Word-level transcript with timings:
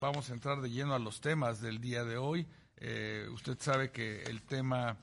Vamos 0.00 0.28
a 0.28 0.34
entrar 0.34 0.60
de 0.60 0.70
lleno 0.70 0.94
a 0.94 0.98
los 0.98 1.20
temas 1.20 1.60
del 1.60 1.80
día 1.80 2.04
de 2.04 2.16
hoy. 2.16 2.46
Eh, 2.76 3.28
usted 3.32 3.56
sabe 3.60 3.90
que 3.90 4.22
el 4.24 4.42
tema 4.42 4.98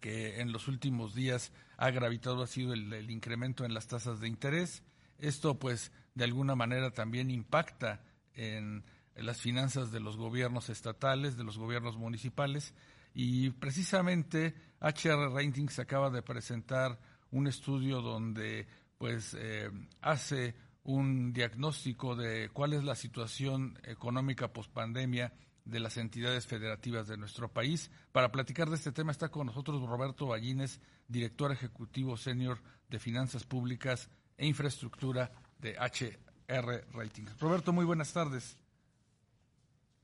que 0.00 0.40
en 0.40 0.52
los 0.52 0.68
últimos 0.68 1.14
días 1.14 1.52
ha 1.76 1.90
gravitado 1.90 2.42
ha 2.42 2.46
sido 2.46 2.72
el, 2.72 3.10
incremento 3.10 3.64
en 3.64 3.74
las 3.74 3.88
tasas 3.88 4.20
de 4.20 4.28
interés. 4.28 4.82
Esto, 5.18 5.58
pues, 5.58 5.90
de 6.14 6.24
alguna 6.24 6.54
manera 6.54 6.90
también 6.92 7.30
impacta 7.30 8.02
en, 8.34 8.84
las 9.16 9.40
finanzas 9.40 9.90
de 9.92 10.00
los 10.00 10.16
gobiernos 10.16 10.68
estatales, 10.68 11.36
de 11.36 11.44
los 11.44 11.58
gobiernos 11.58 11.96
municipales. 11.96 12.74
Y 13.14 13.50
precisamente 13.50 14.54
HR 14.80 15.32
Ratings 15.32 15.78
acaba 15.78 16.10
de 16.10 16.22
presentar 16.22 17.00
un 17.30 17.46
estudio 17.46 18.02
donde, 18.02 18.68
pues, 18.98 19.34
eh, 19.38 19.70
hace 20.02 20.54
un 20.86 21.32
diagnóstico 21.32 22.14
de 22.14 22.48
cuál 22.52 22.72
es 22.72 22.84
la 22.84 22.94
situación 22.94 23.76
económica 23.82 24.52
pospandemia 24.52 25.32
de 25.64 25.80
las 25.80 25.96
entidades 25.96 26.46
federativas 26.46 27.08
de 27.08 27.16
nuestro 27.16 27.48
país. 27.48 27.90
Para 28.12 28.30
platicar 28.30 28.68
de 28.70 28.76
este 28.76 28.92
tema 28.92 29.10
está 29.10 29.28
con 29.28 29.46
nosotros 29.46 29.82
Roberto 29.82 30.26
Ballines, 30.26 30.80
director 31.08 31.50
ejecutivo 31.50 32.16
senior 32.16 32.58
de 32.88 33.00
Finanzas 33.00 33.44
Públicas 33.44 34.08
e 34.38 34.46
Infraestructura 34.46 35.32
de 35.58 35.76
HR 35.76 36.86
Ratings. 36.92 37.36
Roberto, 37.40 37.72
muy 37.72 37.84
buenas 37.84 38.12
tardes. 38.12 38.56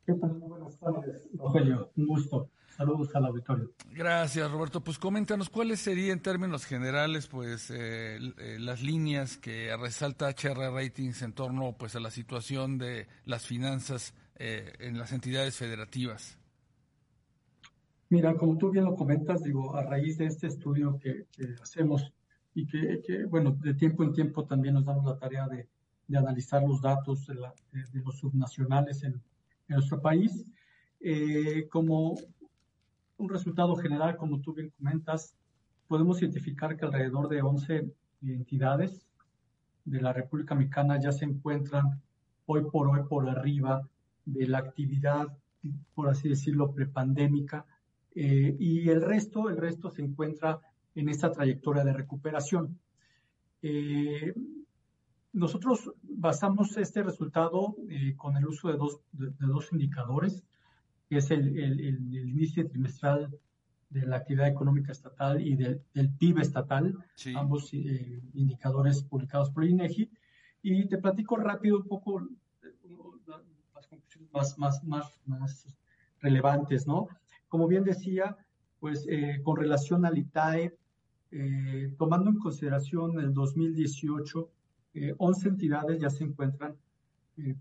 ¿Qué 0.04 0.14
tal? 0.14 0.34
Muy 0.34 0.48
buenas 0.48 0.76
tardes, 0.80 1.28
Rogelio. 1.34 1.92
Un 1.94 2.06
gusto. 2.08 2.50
Saludos 2.76 3.14
al 3.14 3.26
auditorio. 3.26 3.70
Gracias, 3.90 4.50
Roberto. 4.50 4.80
Pues 4.80 4.98
coméntanos 4.98 5.50
cuáles 5.50 5.80
serían 5.80 6.12
en 6.12 6.22
términos 6.22 6.64
generales, 6.64 7.26
pues, 7.26 7.70
eh, 7.70 8.16
eh, 8.38 8.56
las 8.58 8.82
líneas 8.82 9.36
que 9.36 9.76
resalta 9.76 10.28
HR 10.30 10.70
Ratings 10.72 11.20
en 11.22 11.34
torno, 11.34 11.76
pues, 11.78 11.96
a 11.96 12.00
la 12.00 12.10
situación 12.10 12.78
de 12.78 13.08
las 13.26 13.46
finanzas 13.46 14.14
eh, 14.36 14.72
en 14.80 14.98
las 14.98 15.12
entidades 15.12 15.54
federativas. 15.54 16.38
Mira, 18.08 18.34
como 18.36 18.56
tú 18.56 18.70
bien 18.70 18.86
lo 18.86 18.94
comentas, 18.94 19.42
digo, 19.42 19.76
a 19.76 19.82
raíz 19.82 20.16
de 20.16 20.26
este 20.26 20.46
estudio 20.46 20.98
que, 20.98 21.26
hacemos 21.62 22.12
y 22.54 22.66
que, 22.66 23.24
bueno, 23.26 23.52
de 23.52 23.74
tiempo 23.74 24.02
en 24.02 24.12
tiempo 24.12 24.44
también 24.44 24.74
nos 24.74 24.84
damos 24.84 25.04
la 25.04 25.18
tarea 25.18 25.46
de, 25.46 25.68
analizar 26.16 26.62
los 26.62 26.82
datos 26.82 27.26
de, 27.26 27.34
los 28.04 28.18
subnacionales 28.18 29.02
en, 29.04 29.20
nuestro 29.68 30.02
país. 30.02 30.44
como 31.70 32.16
un 33.22 33.28
resultado 33.28 33.76
general, 33.76 34.16
como 34.16 34.40
tú 34.40 34.52
bien 34.52 34.70
comentas, 34.70 35.34
podemos 35.86 36.20
identificar 36.20 36.76
que 36.76 36.84
alrededor 36.84 37.28
de 37.28 37.40
11 37.40 37.92
entidades 38.22 39.06
de 39.84 40.00
la 40.00 40.12
República 40.12 40.54
Mexicana 40.54 41.00
ya 41.00 41.12
se 41.12 41.24
encuentran 41.24 42.02
hoy 42.46 42.64
por 42.70 42.88
hoy 42.88 43.02
por 43.08 43.28
arriba 43.28 43.88
de 44.24 44.48
la 44.48 44.58
actividad, 44.58 45.26
por 45.94 46.08
así 46.08 46.28
decirlo, 46.28 46.72
prepandémica, 46.72 47.64
eh, 48.14 48.56
y 48.58 48.88
el 48.88 49.00
resto, 49.00 49.48
el 49.48 49.56
resto 49.56 49.90
se 49.90 50.02
encuentra 50.02 50.60
en 50.94 51.08
esta 51.08 51.30
trayectoria 51.30 51.84
de 51.84 51.92
recuperación. 51.92 52.78
Eh, 53.62 54.34
nosotros 55.32 55.92
basamos 56.02 56.76
este 56.76 57.02
resultado 57.04 57.76
eh, 57.88 58.14
con 58.16 58.36
el 58.36 58.46
uso 58.46 58.68
de 58.68 58.76
dos, 58.76 59.00
de 59.12 59.46
dos 59.46 59.72
indicadores 59.72 60.44
que 61.12 61.18
es 61.18 61.30
el, 61.30 61.58
índice 62.10 62.64
trimestral 62.64 63.38
de 63.90 64.06
la 64.06 64.16
actividad 64.16 64.48
económica 64.48 64.92
estatal 64.92 65.46
y 65.46 65.56
del, 65.56 65.82
PIB 66.18 66.38
estatal, 66.38 66.96
ambos 67.36 67.68
eh, 67.74 68.22
indicadores 68.32 69.02
publicados 69.02 69.50
por 69.50 69.66
INEGI. 69.66 70.10
Y 70.62 70.88
te 70.88 70.96
platico 70.96 71.36
rápido 71.36 71.76
un 71.76 71.86
poco 71.86 72.26
las 73.76 73.86
conclusiones 73.88 74.30
más, 74.32 74.58
más, 74.58 74.84
más, 74.84 75.20
más 75.26 75.76
relevantes, 76.22 76.86
¿no? 76.86 77.08
Como 77.46 77.68
bien 77.68 77.84
decía, 77.84 78.34
pues 78.80 79.04
eh, 79.06 79.38
con 79.44 79.58
relación 79.58 80.06
al 80.06 80.16
ITAE, 80.16 80.74
eh, 81.30 81.94
tomando 81.98 82.30
en 82.30 82.38
consideración 82.38 83.20
el 83.20 83.34
2018, 83.34 84.50
11 85.18 85.48
entidades 85.50 86.00
ya 86.00 86.08
se 86.08 86.24
encuentran 86.24 86.74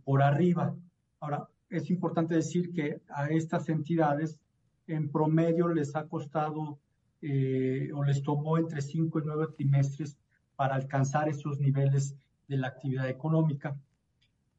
por 0.06 0.22
arriba. 0.22 0.74
Ahora, 1.20 1.50
es 1.72 1.90
importante 1.90 2.36
decir 2.36 2.74
que 2.74 3.02
a 3.08 3.30
estas 3.30 3.70
entidades 3.70 4.40
en 4.88 5.10
promedio 5.10 5.70
les 5.70 5.96
ha 5.96 6.06
costado 6.06 6.78
eh, 7.22 7.90
o 7.94 8.04
les 8.04 8.22
tomó 8.22 8.58
entre 8.58 8.82
cinco 8.82 9.20
y 9.20 9.24
nueve 9.26 9.48
trimestres 9.56 10.18
para 10.58 10.76
alcanzar 10.76 11.30
esos 11.30 11.60
niveles 11.60 12.16
de 12.48 12.58
la 12.58 12.68
actividad 12.68 13.10
económica. 13.10 13.80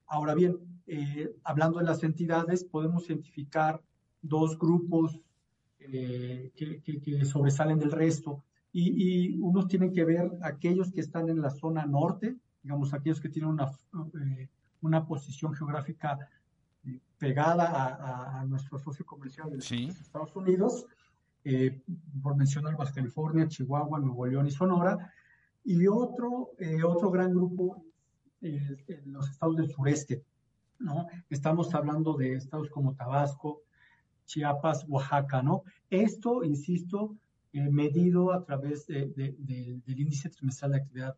Ahora 0.07 0.35
bien, 0.35 0.57
eh, 0.87 1.37
hablando 1.45 1.79
de 1.79 1.85
las 1.85 2.03
entidades, 2.03 2.65
podemos 2.65 3.09
identificar 3.09 3.83
dos 4.23 4.59
grupos 4.59 5.21
eh, 5.81 6.51
que, 6.57 7.25
sobresalen 7.27 7.79
del 7.79 7.93
resto 7.93 8.43
y, 8.73 9.39
unos 9.39 9.69
tienen 9.69 9.93
que 9.93 10.05
ver 10.05 10.31
aquellos 10.43 10.91
que 10.93 11.01
están 11.03 11.29
en 11.29 11.43
la 11.43 11.51
zona 11.51 11.85
norte, 11.85 12.37
digamos 12.63 12.95
aquellos 12.95 13.21
que 13.21 13.29
tienen 13.29 13.51
una, 13.51 13.71
una 14.81 15.07
posición 15.07 15.53
geográfica 15.53 16.19
pegada 17.23 18.41
a, 18.41 18.45
nuestro 18.47 18.81
socio 18.81 19.07
comercial 19.07 19.49
de 19.49 19.59
Estados 19.59 20.35
Unidos, 20.35 20.87
eh, 21.45 21.81
por 22.21 22.35
mencionar 22.35 22.77
Baja 22.77 22.93
California, 22.93 23.47
Chihuahua, 23.47 24.01
Nuevo 24.01 24.27
León 24.27 24.49
y 24.49 24.51
Sonora, 24.51 25.13
y 25.63 25.87
otro, 25.87 26.51
eh, 26.59 26.83
otro 26.83 27.13
gran 27.13 27.33
grupo 27.33 27.85
en 28.41 29.13
los 29.13 29.31
estados 29.31 29.57
del 29.57 29.71
sureste. 29.71 30.25
¿no? 30.81 31.07
Estamos 31.31 31.73
hablando 31.77 32.15
de 32.15 32.35
estados 32.35 32.69
como 32.71 32.97
Tabasco, 32.97 33.61
Chiapas, 34.27 34.85
Oaxaca. 34.89 35.45
¿no? 35.45 35.63
Esto, 35.91 36.43
insisto, 36.43 37.15
eh, 37.53 37.71
medido 37.71 38.33
a 38.33 38.43
través 38.45 38.89
del 38.89 39.85
índice 39.87 40.29
trimestral 40.29 40.73
de 40.73 40.79
actividad 40.79 41.15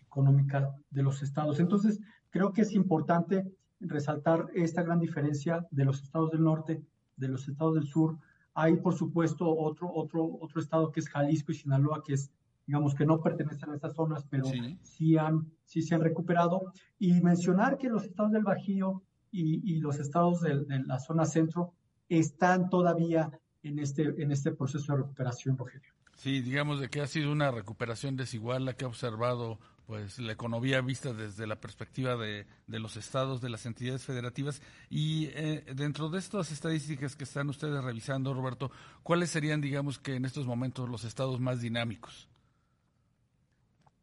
económica 0.00 0.72
de 0.90 1.02
los 1.02 1.20
estados. 1.24 1.58
Entonces, 1.58 1.98
creo 2.30 2.52
que 2.52 2.62
es 2.62 2.72
importante 2.72 3.50
resaltar 3.80 4.48
esta 4.54 4.82
gran 4.82 5.00
diferencia 5.00 5.66
de 5.70 5.84
los 5.84 6.02
estados 6.02 6.30
del 6.30 6.42
norte, 6.42 6.82
de 7.16 7.28
los 7.28 7.48
estados 7.48 7.74
del 7.74 7.86
sur. 7.86 8.18
Hay, 8.54 8.76
por 8.76 8.94
supuesto, 8.94 9.48
otro, 9.48 9.90
otro, 9.92 10.38
otro 10.40 10.60
estado 10.60 10.92
que 10.92 11.00
es 11.00 11.08
Jalisco 11.08 11.52
y 11.52 11.56
Sinaloa, 11.56 12.02
que 12.04 12.14
es, 12.14 12.30
digamos, 12.66 12.94
que 12.94 13.06
no 13.06 13.20
pertenecen 13.20 13.70
a 13.70 13.74
estas 13.74 13.94
zonas, 13.94 14.24
pero 14.28 14.44
sí, 14.82 15.16
han, 15.16 15.50
sí 15.64 15.82
se 15.82 15.94
han 15.94 16.02
recuperado. 16.02 16.72
Y 16.98 17.20
mencionar 17.20 17.78
que 17.78 17.88
los 17.88 18.04
estados 18.04 18.32
del 18.32 18.44
Bajío 18.44 19.02
y, 19.30 19.72
y 19.72 19.80
los 19.80 19.98
estados 19.98 20.40
de, 20.40 20.64
de, 20.64 20.82
la 20.84 20.98
zona 20.98 21.24
centro 21.24 21.72
están 22.08 22.68
todavía 22.68 23.30
en 23.62 23.78
este, 23.78 24.02
en 24.22 24.32
este 24.32 24.52
proceso 24.52 24.92
de 24.92 25.02
recuperación, 25.02 25.56
Rogelio. 25.56 25.92
Sí, 26.16 26.42
digamos 26.42 26.80
de 26.80 26.90
que 26.90 27.00
ha 27.00 27.06
sido 27.06 27.32
una 27.32 27.50
recuperación 27.50 28.16
desigual 28.16 28.66
la 28.66 28.74
que 28.74 28.84
ha 28.84 28.88
observado 28.88 29.58
pues 29.90 30.20
la 30.20 30.30
economía 30.30 30.80
vista 30.82 31.12
desde 31.12 31.48
la 31.48 31.56
perspectiva 31.60 32.16
de, 32.16 32.46
los 32.68 32.96
estados, 32.96 33.40
de 33.40 33.50
las 33.50 33.66
entidades 33.66 34.04
federativas. 34.04 34.62
Y 34.88 35.30
eh, 35.34 35.64
dentro 35.74 36.08
de 36.08 36.20
estas 36.20 36.52
estadísticas 36.52 37.16
que 37.16 37.24
están 37.24 37.48
ustedes 37.48 37.82
revisando, 37.82 38.32
Roberto, 38.32 38.70
¿cuáles 39.02 39.30
serían, 39.30 39.60
digamos, 39.60 39.98
que 39.98 40.14
en 40.14 40.26
estos 40.26 40.46
momentos 40.46 40.88
los 40.88 41.02
estados 41.02 41.40
más 41.40 41.60
dinámicos? 41.60 42.28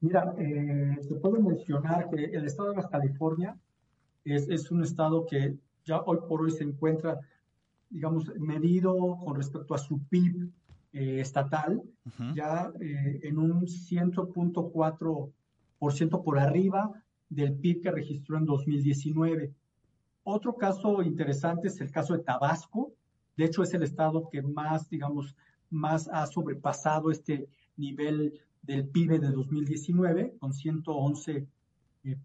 Mira, 0.01 0.36
eh, 0.38 0.98
se 1.07 1.16
puede 1.16 1.42
mencionar 1.42 2.10
que 2.10 2.22
el 2.36 2.45
estado 2.45 2.72
de 2.72 2.75
Baja 2.75 2.90
California 2.90 3.57
es, 4.25 4.69
un 4.69 4.83
estado 4.83 5.25
que 5.25 5.56
ya 5.86 6.01
hoy 6.01 6.18
por 6.28 6.42
hoy 6.42 6.51
se 6.51 6.66
encuentra, 6.66 7.18
digamos, 7.90 8.30
medido 8.36 9.18
con 9.24 9.38
respecto 9.38 9.74
a 9.74 9.78
su 9.78 10.06
PIB 10.10 10.51
eh, 10.92 11.22
estatal, 11.22 11.81
ya 12.36 12.74
en 12.78 13.38
un 13.38 13.62
100.4 13.62 15.31
por 15.80 16.40
arriba 16.40 17.04
del 17.30 17.54
PIB 17.54 17.82
que 17.82 17.92
registró 17.92 18.38
en 18.38 18.46
2019. 18.46 19.54
Otro 20.24 20.56
caso 20.56 21.02
interesante 21.02 21.68
es 21.68 21.82
el 21.82 21.92
caso 21.92 22.14
de 22.14 22.24
Tabasco. 22.24 22.94
De 23.36 23.46
hecho, 23.46 23.64
es 23.64 23.74
el 23.74 23.84
estado 23.84 24.30
que 24.30 24.42
más, 24.42 24.90
digamos, 24.90 25.36
más 25.70 26.08
ha 26.10 26.26
sobrepasado 26.28 27.12
este 27.12 27.50
nivel 27.76 28.40
del 28.62 28.88
PIB 28.88 29.20
de 29.20 29.32
2019 29.32 30.36
con 30.40 30.52
111%. 30.52 31.48
Eh, 32.04 32.18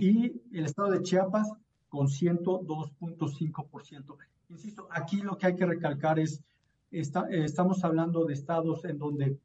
y 0.00 0.40
el 0.52 0.64
estado 0.64 0.90
de 0.90 1.02
Chiapas 1.02 1.52
con 1.88 2.08
102.5%. 2.08 4.16
Insisto, 4.48 4.88
aquí 4.90 5.18
lo 5.18 5.38
que 5.38 5.46
hay 5.46 5.54
que 5.56 5.66
recalcar 5.66 6.18
es, 6.18 6.42
está, 6.90 7.28
estamos 7.30 7.84
hablando 7.84 8.24
de 8.24 8.34
estados 8.34 8.84
en 8.84 8.98
donde 8.98 9.38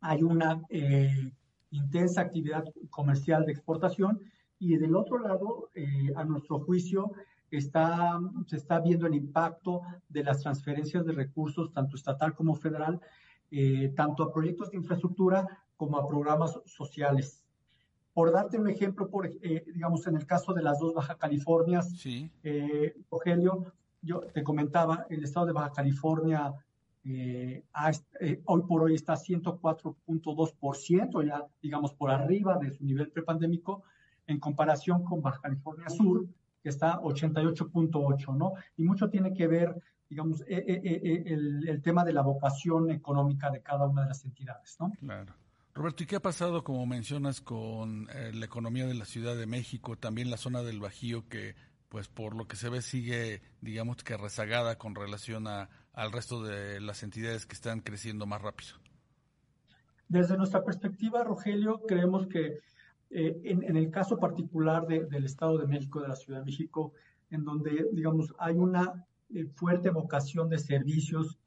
hay 0.00 0.22
una 0.22 0.62
eh, 0.68 1.32
intensa 1.72 2.20
actividad 2.20 2.64
comercial 2.90 3.44
de 3.44 3.52
exportación 3.52 4.20
y 4.58 4.76
del 4.76 4.94
otro 4.94 5.18
lado, 5.18 5.70
eh, 5.74 6.12
a 6.14 6.24
nuestro 6.24 6.60
juicio, 6.60 7.12
está, 7.50 8.20
se 8.46 8.56
está 8.56 8.78
viendo 8.78 9.06
el 9.06 9.14
impacto 9.14 9.82
de 10.08 10.22
las 10.22 10.40
transferencias 10.40 11.04
de 11.04 11.12
recursos, 11.12 11.72
tanto 11.72 11.96
estatal 11.96 12.34
como 12.34 12.54
federal, 12.54 13.00
eh, 13.50 13.92
tanto 13.96 14.22
a 14.22 14.32
proyectos 14.32 14.70
de 14.70 14.76
infraestructura 14.76 15.46
como 15.76 15.98
a 15.98 16.06
programas 16.06 16.58
sociales. 16.64 17.44
Por 18.14 18.30
darte 18.30 18.58
un 18.58 18.68
ejemplo, 18.68 19.08
por, 19.08 19.26
eh, 19.26 19.64
digamos, 19.74 20.06
en 20.06 20.16
el 20.16 20.26
caso 20.26 20.52
de 20.52 20.62
las 20.62 20.78
dos 20.78 20.94
Baja 20.94 21.16
Californias, 21.16 21.90
sí. 21.98 22.30
Rogelio, 23.10 23.72
yo 24.00 24.20
te 24.20 24.42
comentaba, 24.42 25.06
el 25.08 25.24
estado 25.24 25.46
de 25.46 25.52
Baja 25.52 25.72
California 25.72 26.54
hoy 27.04 28.62
por 28.68 28.82
hoy 28.82 28.94
está 28.94 29.14
104.2%, 29.14 31.26
ya 31.26 31.44
digamos 31.60 31.92
por 31.94 32.10
arriba 32.10 32.58
de 32.58 32.70
su 32.70 32.84
nivel 32.84 33.10
prepandémico, 33.10 33.82
en 34.26 34.38
comparación 34.38 35.04
con 35.04 35.22
Baja 35.22 35.40
California 35.40 35.88
Sur, 35.88 36.26
que 36.62 36.68
está 36.68 37.00
88.8, 37.00 38.36
¿no? 38.36 38.52
Y 38.76 38.84
mucho 38.84 39.10
tiene 39.10 39.34
que 39.34 39.46
ver, 39.46 39.74
digamos, 40.08 40.42
eh, 40.42 40.64
eh, 40.66 40.80
eh, 40.84 41.22
el, 41.26 41.82
tema 41.82 42.04
de 42.04 42.12
la 42.12 42.22
vocación 42.22 42.90
económica 42.90 43.50
de 43.50 43.62
cada 43.62 43.86
una 43.86 44.02
de 44.02 44.08
las 44.08 44.24
entidades, 44.24 44.76
¿no? 44.78 44.92
Claro. 45.00 45.34
Roberto, 45.74 46.02
¿y 46.02 46.06
qué 46.06 46.16
ha 46.16 46.22
pasado, 46.22 46.62
como 46.62 46.84
mencionas, 46.84 47.40
con 47.40 48.06
la 48.06 48.44
economía 48.44 48.86
de 48.86 48.94
la 48.94 49.06
Ciudad 49.06 49.34
de 49.34 49.46
México, 49.46 49.96
también 49.96 50.30
la 50.30 50.36
zona 50.36 50.62
del 50.62 50.80
Bajío, 50.80 51.26
que, 51.28 51.54
pues, 51.88 52.08
por 52.08 52.36
lo 52.36 52.46
que 52.46 52.56
se 52.56 52.68
ve, 52.68 52.82
sigue, 52.82 53.40
digamos, 53.62 54.04
que 54.04 54.18
rezagada 54.18 54.76
con 54.76 54.94
relación 54.94 55.48
a, 55.48 55.70
al 55.92 56.12
resto 56.12 56.42
de 56.42 56.80
las 56.80 57.02
entidades 57.02 57.46
que 57.46 57.54
están 57.54 57.80
creciendo 57.80 58.26
más 58.26 58.42
rápido? 58.42 58.72
Desde 60.08 60.36
nuestra 60.36 60.64
perspectiva, 60.64 61.24
Rogelio, 61.24 61.80
creemos 61.86 62.26
que 62.26 62.58
eh, 63.14 63.40
en, 63.44 63.76
el 63.76 63.90
caso 63.90 64.18
particular 64.18 64.86
del 64.86 65.24
Estado 65.24 65.58
de 65.58 65.66
México, 65.66 66.00
de 66.00 66.08
la 66.08 66.16
Ciudad 66.16 66.40
de 66.40 66.46
México, 66.46 66.92
en 67.30 67.44
donde, 67.44 67.88
digamos, 67.92 68.34
hay 68.38 68.56
una 68.56 69.06
eh, 69.34 69.44
fuerte 69.54 69.90
vocación 69.90 70.48
de 70.48 70.58
servicios, 70.58 71.38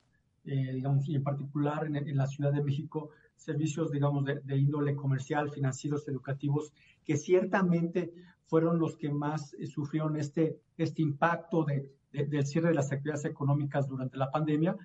eh, 0.46 0.74
digamos, 0.74 1.08
y 1.10 1.16
en 1.16 1.24
particular 1.24 1.88
en, 1.88 2.18
la 2.18 2.28
Ciudad 2.28 2.54
de 2.54 2.64
México, 2.64 3.10
servicios, 3.36 3.92
digamos, 3.92 4.26
de, 4.26 4.58
índole 4.58 4.96
comercial, 4.96 5.50
financieros, 5.50 6.08
educativos, 6.08 6.72
que 7.04 7.18
ciertamente 7.18 8.14
fueron 8.46 8.78
los 8.78 8.96
que 8.96 9.10
más 9.10 9.56
sufrieron 9.74 10.18
este, 10.18 10.60
este 10.78 11.02
impacto 11.02 11.64
de, 11.64 11.92
del 12.24 12.46
cierre 12.46 12.70
de 12.70 12.76
las 12.76 12.92
actividades 12.92 13.26
económicas 13.26 13.88
durante 13.88 14.18
la 14.18 14.32
pandemia. 14.32 14.76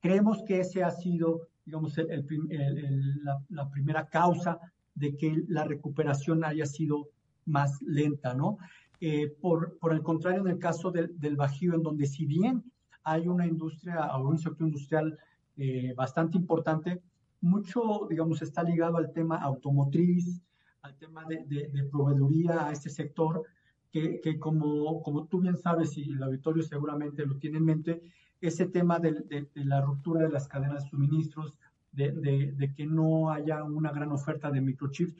Creemos 0.00 0.42
que 0.46 0.60
ese 0.60 0.82
ha 0.82 0.90
sido, 0.90 1.48
digamos, 1.64 1.96
la, 1.98 3.42
la 3.48 3.70
primera 3.70 4.08
causa 4.08 4.58
de 4.94 5.16
que 5.16 5.44
la 5.48 5.64
recuperación 5.64 6.44
haya 6.44 6.66
sido 6.66 7.08
más 7.46 7.80
lenta, 7.82 8.34
¿no? 8.34 8.58
Eh, 9.00 9.34
por, 9.40 9.78
por 9.78 9.94
el 9.94 10.02
contrario, 10.02 10.42
en 10.42 10.48
el 10.48 10.58
caso 10.58 10.90
del, 10.90 11.18
del, 11.18 11.36
Bajío, 11.36 11.74
en 11.74 11.82
donde 11.82 12.06
si 12.06 12.26
bien 12.26 12.62
hay 13.02 13.28
una 13.28 13.46
industria 13.46 14.14
o 14.14 14.28
un 14.28 14.38
sector 14.38 14.66
industrial 14.66 15.18
eh, 15.56 15.94
bastante 15.96 16.36
importante, 16.36 17.02
mucho, 17.40 18.06
digamos, 18.10 18.42
está 18.42 18.62
ligado 18.62 18.98
al 18.98 19.12
tema 19.12 19.36
automotriz, 19.36 20.42
al 20.82 20.94
tema 20.96 21.24
de, 21.24 21.44
de, 21.46 21.84
proveeduría 21.84 22.66
a 22.66 22.72
este 22.72 22.90
sector, 22.90 23.42
que, 23.92 24.20
que, 24.20 24.38
como, 24.38 25.02
como 25.02 25.26
tú 25.26 25.40
bien 25.40 25.56
sabes 25.56 25.96
y 25.96 26.10
el 26.10 26.22
auditorio 26.22 26.62
seguramente 26.62 27.26
lo 27.26 27.36
tiene 27.36 27.58
en 27.58 27.64
mente, 27.64 28.02
ese 28.40 28.66
tema 28.66 28.98
de, 28.98 29.12
de 29.12 29.64
la 29.64 29.80
ruptura 29.80 30.22
de 30.22 30.30
las 30.30 30.48
cadenas 30.48 30.84
de 30.84 30.90
suministros, 30.90 31.54
de, 31.92 32.72
que 32.76 32.86
no 32.86 33.30
haya 33.30 33.64
una 33.64 33.92
gran 33.92 34.12
oferta 34.12 34.50
de 34.50 34.60
microchips, 34.60 35.14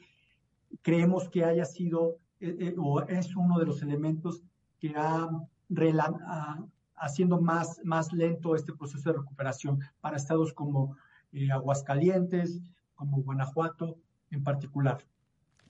creemos 0.81 1.29
que 1.29 1.43
haya 1.43 1.65
sido 1.65 2.17
eh, 2.39 2.55
eh, 2.59 2.75
o 2.77 3.01
es 3.01 3.35
uno 3.35 3.59
de 3.59 3.65
los 3.65 3.81
elementos 3.81 4.43
que 4.79 4.93
ha 4.95 5.29
haciendo 6.95 7.41
más, 7.41 7.81
más 7.83 8.13
lento 8.13 8.55
este 8.55 8.73
proceso 8.73 9.11
de 9.11 9.17
recuperación 9.19 9.79
para 10.01 10.17
estados 10.17 10.53
como 10.53 10.97
eh, 11.31 11.51
Aguascalientes, 11.51 12.61
como 12.95 13.21
Guanajuato 13.21 13.97
en 14.29 14.43
particular. 14.43 15.03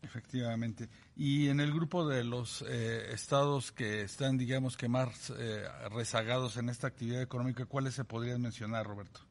Efectivamente. 0.02 0.90
Y 1.16 1.50
en 1.50 1.60
el 1.60 1.74
grupo 1.74 2.08
de 2.08 2.24
los 2.24 2.64
estados 2.64 3.72
que 3.72 4.02
están, 4.02 4.38
digamos 4.38 4.76
que 4.76 4.90
más 4.90 5.32
rezagados 5.92 6.58
en 6.58 6.70
esta 6.70 6.88
actividad 6.88 7.22
económica, 7.22 7.66
¿cuáles 7.66 7.94
se 7.94 8.04
podrían 8.04 8.42
mencionar, 8.42 8.88
Roberto? 8.88 9.22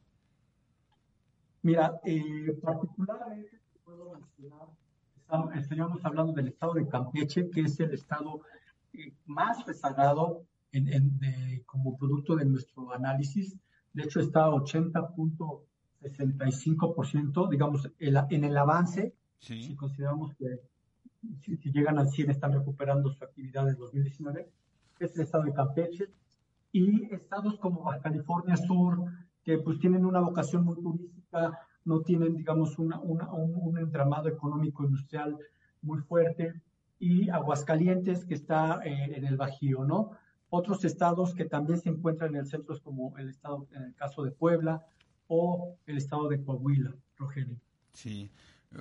Mira, 1.63 2.01
eh, 2.05 2.59
particularmente 2.63 3.61
puedo 3.85 4.15
mencionar, 4.15 4.69
estaríamos 5.55 6.03
hablando 6.05 6.33
del 6.33 6.49
estado 6.49 6.75
de 6.75 6.89
Campeche, 6.89 7.49
que 7.51 7.61
es 7.63 7.79
el 7.81 7.93
estado 7.93 8.41
eh, 8.95 9.13
más 9.27 9.67
rezagado 9.67 10.47
en, 10.73 11.63
como 11.67 11.99
producto 11.99 12.37
de 12.37 12.47
nuestro 12.47 12.93
análisis. 12.93 13.59
De 13.93 14.05
hecho, 14.05 14.21
está 14.21 14.45
a 14.45 14.51
80.65%, 14.51 17.51
digamos, 17.51 17.91
en 17.99 18.45
el 18.45 18.57
avance, 18.57 19.13
si 19.41 19.75
consideramos 19.75 20.35
que 20.37 20.61
si, 21.41 21.57
llegan 21.71 21.99
al 21.99 22.09
100 22.09 22.31
están 22.31 22.53
recuperando 22.53 23.11
su 23.11 23.25
actividad 23.25 23.69
en 23.69 23.77
2019, 23.77 24.49
es 25.01 25.15
el 25.17 25.23
estado 25.23 25.45
de 25.45 25.53
Campeche. 25.53 26.09
Y 26.73 27.13
estados 27.13 27.59
como 27.59 27.83
Baja 27.83 28.01
California 28.01 28.57
Sur, 28.57 29.11
que 29.43 29.59
pues 29.59 29.79
tienen 29.81 30.05
una 30.05 30.21
vocación 30.21 30.65
muy 30.65 30.77
turística, 30.81 31.59
no 31.85 32.01
tienen, 32.03 32.37
digamos, 32.37 32.79
una, 32.79 33.01
un, 33.01 33.79
entramado 33.79 34.29
económico 34.29 34.85
industrial 34.85 35.37
muy 35.83 36.01
fuerte, 36.01 36.61
y 36.99 37.31
Aguascalientes, 37.31 38.25
que 38.25 38.35
está 38.35 38.81
eh, 38.85 39.15
en 39.17 39.25
el 39.25 39.37
Bajío, 39.37 39.85
¿no? 39.85 40.13
Otros 40.51 40.85
estados 40.85 41.35
que 41.35 41.47
también 41.47 41.81
se 41.81 41.89
encuentran 41.89 42.35
en 42.35 42.41
el 42.41 42.47
centro, 42.47 42.79
como 42.83 43.17
el 43.17 43.31
estado, 43.31 43.67
en 43.73 43.85
el 43.85 43.95
caso 43.95 44.23
de 44.23 44.31
Puebla, 44.31 44.85
o 45.27 45.77
el 45.87 45.97
estado 45.97 46.29
de 46.29 46.43
Coahuila, 46.45 46.95
Rogelio. 47.17 47.57
Sí. 47.93 48.31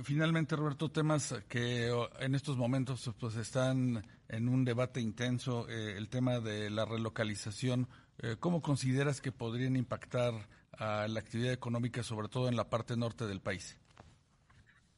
Finalmente, 0.03 0.55
Roberto, 0.55 0.91
temas 0.91 1.33
que 1.47 1.91
en 2.19 2.35
estos 2.35 2.57
momentos 2.57 3.11
pues 3.19 3.35
están 3.35 4.05
en 4.27 4.47
un 4.47 4.63
debate 4.63 5.01
intenso, 5.01 5.67
eh, 5.67 5.97
el 5.97 6.09
tema 6.09 6.39
de 6.39 6.69
la 6.69 6.85
relocalización 6.85 7.87
eh, 8.21 8.35
¿Cómo 8.37 8.61
consideras 8.61 9.21
que 9.21 9.31
podrían 9.31 9.77
impactar 9.77 10.33
a 10.77 11.07
la 11.07 11.19
actividad 11.21 11.53
económica, 11.53 12.03
sobre 12.03 12.27
todo 12.27 12.49
en 12.49 12.57
la 12.57 12.69
parte 12.69 12.97
norte 12.97 13.25
del 13.25 13.39
país? 13.39 13.77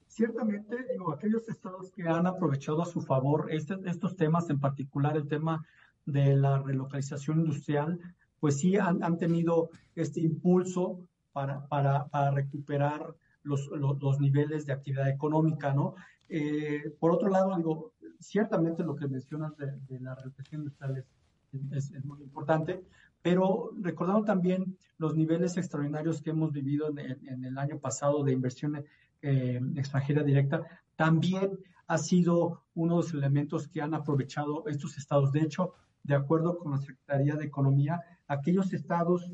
Ciertamente, 0.07 0.75
digo, 0.91 1.13
aquellos 1.13 1.47
estados 1.47 1.91
que 1.91 2.07
han 2.07 2.25
aprovechado 2.25 2.81
a 2.81 2.85
su 2.85 3.01
favor 3.01 3.47
este, 3.51 3.77
estos 3.85 4.15
temas, 4.15 4.49
en 4.49 4.59
particular 4.59 5.15
el 5.17 5.27
tema 5.27 5.63
de 6.05 6.35
la 6.35 6.59
relocalización 6.59 7.41
industrial, 7.41 7.99
pues 8.39 8.59
sí 8.59 8.75
han, 8.77 9.17
tenido 9.19 9.69
este 9.95 10.19
impulso 10.21 10.99
para, 11.31 11.67
para 11.67 12.31
recuperar 12.31 13.15
los, 13.43 13.69
los, 13.69 14.19
niveles 14.19 14.65
de 14.65 14.73
actividad 14.73 15.09
económica, 15.09 15.73
¿no? 15.73 15.95
Eh, 16.29 16.95
por 16.99 17.11
otro 17.11 17.29
lado, 17.29 17.55
digo, 17.57 17.93
ciertamente 18.19 18.83
lo 18.83 18.95
que 18.95 19.07
mencionas 19.07 19.55
de, 19.57 19.99
la 19.99 20.15
relocalización 20.15 20.61
industrial 20.61 21.05
es, 21.71 21.91
es, 21.91 22.05
muy 22.05 22.21
importante, 22.21 22.83
pero 23.21 23.71
recordando 23.79 24.23
también 24.23 24.77
los 24.97 25.15
niveles 25.15 25.57
extraordinarios 25.57 26.21
que 26.21 26.29
hemos 26.29 26.51
vivido 26.51 26.87
en, 26.89 27.45
el 27.45 27.57
año 27.57 27.79
pasado 27.79 28.23
de 28.23 28.31
inversión 28.31 28.83
eh, 29.21 29.61
extranjera 29.75 30.23
directa, 30.23 30.61
también 30.95 31.59
ha 31.87 31.97
sido 31.97 32.63
uno 32.73 32.97
de 32.97 33.03
los 33.03 33.13
elementos 33.13 33.67
que 33.67 33.81
han 33.81 33.93
aprovechado 33.93 34.63
estos 34.67 34.97
estados. 34.97 35.31
De 35.31 35.41
hecho, 35.41 35.73
de 36.03 36.15
acuerdo 36.15 36.57
con 36.57 36.71
la 36.71 36.77
Secretaría 36.77 37.35
de 37.35 37.45
Economía, 37.45 37.99
aquellos 38.27 38.73
estados 38.73 39.29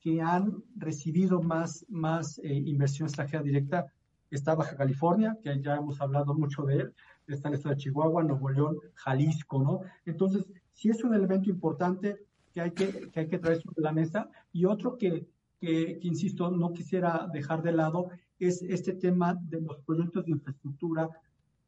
que 0.00 0.20
han 0.20 0.62
recibido 0.76 1.42
más, 1.42 1.84
más 1.88 2.38
eh, 2.38 2.52
inversión 2.52 3.08
extranjera 3.08 3.42
directa 3.42 3.86
está 4.30 4.54
Baja 4.54 4.76
California, 4.76 5.36
que 5.42 5.60
ya 5.60 5.76
hemos 5.76 6.00
hablado 6.00 6.34
mucho 6.34 6.62
de 6.64 6.76
él, 6.76 6.94
está 7.26 7.48
el 7.48 7.54
estado 7.54 7.74
de 7.74 7.80
Chihuahua, 7.80 8.22
Nuevo 8.22 8.50
León, 8.50 8.76
Jalisco, 8.94 9.62
¿no? 9.62 9.80
Entonces, 10.04 10.46
si 10.72 10.90
es 10.90 11.02
un 11.02 11.14
elemento 11.14 11.50
importante, 11.50 12.18
que 12.52 12.60
hay 12.60 12.70
que, 12.72 13.10
que 13.10 13.20
hay 13.20 13.28
que 13.28 13.38
traer 13.38 13.60
sobre 13.60 13.82
la 13.82 13.92
mesa. 13.92 14.28
Y 14.52 14.64
otro 14.64 14.96
que, 14.96 15.26
que, 15.60 15.98
insisto, 16.02 16.50
no 16.50 16.72
quisiera 16.72 17.28
dejar 17.32 17.62
de 17.62 17.72
lado 17.72 18.10
es 18.38 18.62
este 18.62 18.92
tema 18.94 19.34
de 19.34 19.60
los 19.60 19.78
proyectos 19.80 20.24
de 20.24 20.32
infraestructura 20.32 21.08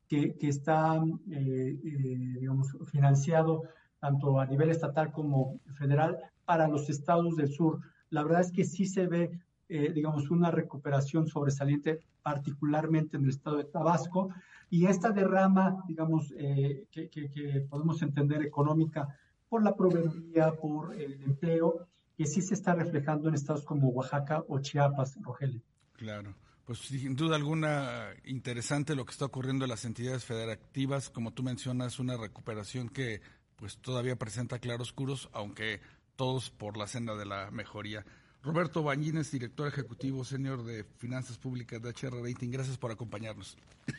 que, 0.09 0.37
que 0.37 0.49
están, 0.49 1.21
eh, 1.31 1.79
eh, 1.85 2.37
digamos, 2.41 2.77
financiado 2.87 3.63
tanto 4.01 4.41
a 4.41 4.47
nivel 4.47 4.71
estatal 4.71 5.13
como 5.13 5.61
federal 5.75 6.19
para 6.45 6.69
los 6.69 6.89
estados 6.89 7.37
del 7.37 7.53
sur. 7.53 7.81
La 8.11 8.23
verdad 8.23 8.43
es 8.43 8.53
que 8.53 8.65
sí 8.65 8.87
se 8.87 9.07
ve 9.07 9.41
eh, 9.73 9.93
digamos, 9.93 10.33
una 10.33 10.51
recuperación 10.51 11.29
sobresaliente, 11.29 12.01
particularmente 12.25 13.17
en 13.17 13.23
el 13.23 13.31
estado 13.31 13.59
de 13.59 13.65
Tabasco. 13.65 14.31
Y 14.69 14.87
esta 14.87 15.13
derrama, 15.13 15.85
digamos, 15.87 16.35
eh, 16.37 16.87
que, 16.91 17.67
podemos 17.71 18.03
entender 18.03 18.43
económica 18.43 19.17
por 19.49 19.63
la 19.63 19.77
proveeduría, 19.77 20.57
por 20.57 21.01
el 21.01 21.23
empleo, 21.23 21.87
que 22.17 22.27
sí 22.27 22.43
se 22.43 22.55
está 22.55 22.75
reflejando 22.75 23.29
en 23.29 23.37
estados 23.37 23.63
como 23.63 23.91
Oaxaca 23.91 24.43
o 24.49 24.59
Chiapas, 24.59 25.17
Rogelio. 25.23 25.63
Claro. 25.93 26.35
Pues 26.65 26.81
sin 26.81 27.15
duda 27.15 27.37
alguna 27.37 28.09
interesante 28.25 28.97
lo 28.97 29.05
que 29.05 29.13
está 29.13 29.27
ocurriendo 29.27 29.67
en 29.67 29.71
las 29.71 29.85
entidades 29.85 30.25
federativas, 30.25 31.11
como 31.11 31.33
tú 31.33 31.45
mencionas, 31.45 32.01
una 32.01 32.17
recuperación 32.17 32.89
que 32.89 33.21
pues 33.55 33.79
todavía 33.79 34.17
presenta 34.17 34.59
claroscuros, 34.59 35.29
aunque 35.33 35.81
todos 36.21 36.51
por 36.51 36.77
la 36.77 36.87
senda 36.87 37.17
de 37.17 37.25
la 37.25 37.51
mejoría. 37.51 38.05
Roberto 38.43 38.83
Bañines, 38.83 39.31
director 39.31 39.67
ejecutivo 39.67 40.23
senior 40.23 40.63
de 40.63 40.85
Finanzas 40.85 41.39
Públicas 41.39 41.81
de 41.81 41.89
HR 41.89 42.23
Rating, 42.23 42.51
gracias 42.51 42.77
por 42.77 42.93
acompañarnos. 42.93 43.57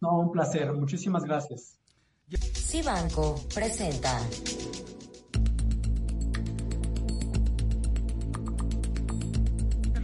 No, 0.00 0.20
un 0.20 0.30
placer, 0.30 0.72
muchísimas 0.74 1.24
gracias. 1.24 1.76
Cibanco 2.54 3.42
presenta. 3.52 4.16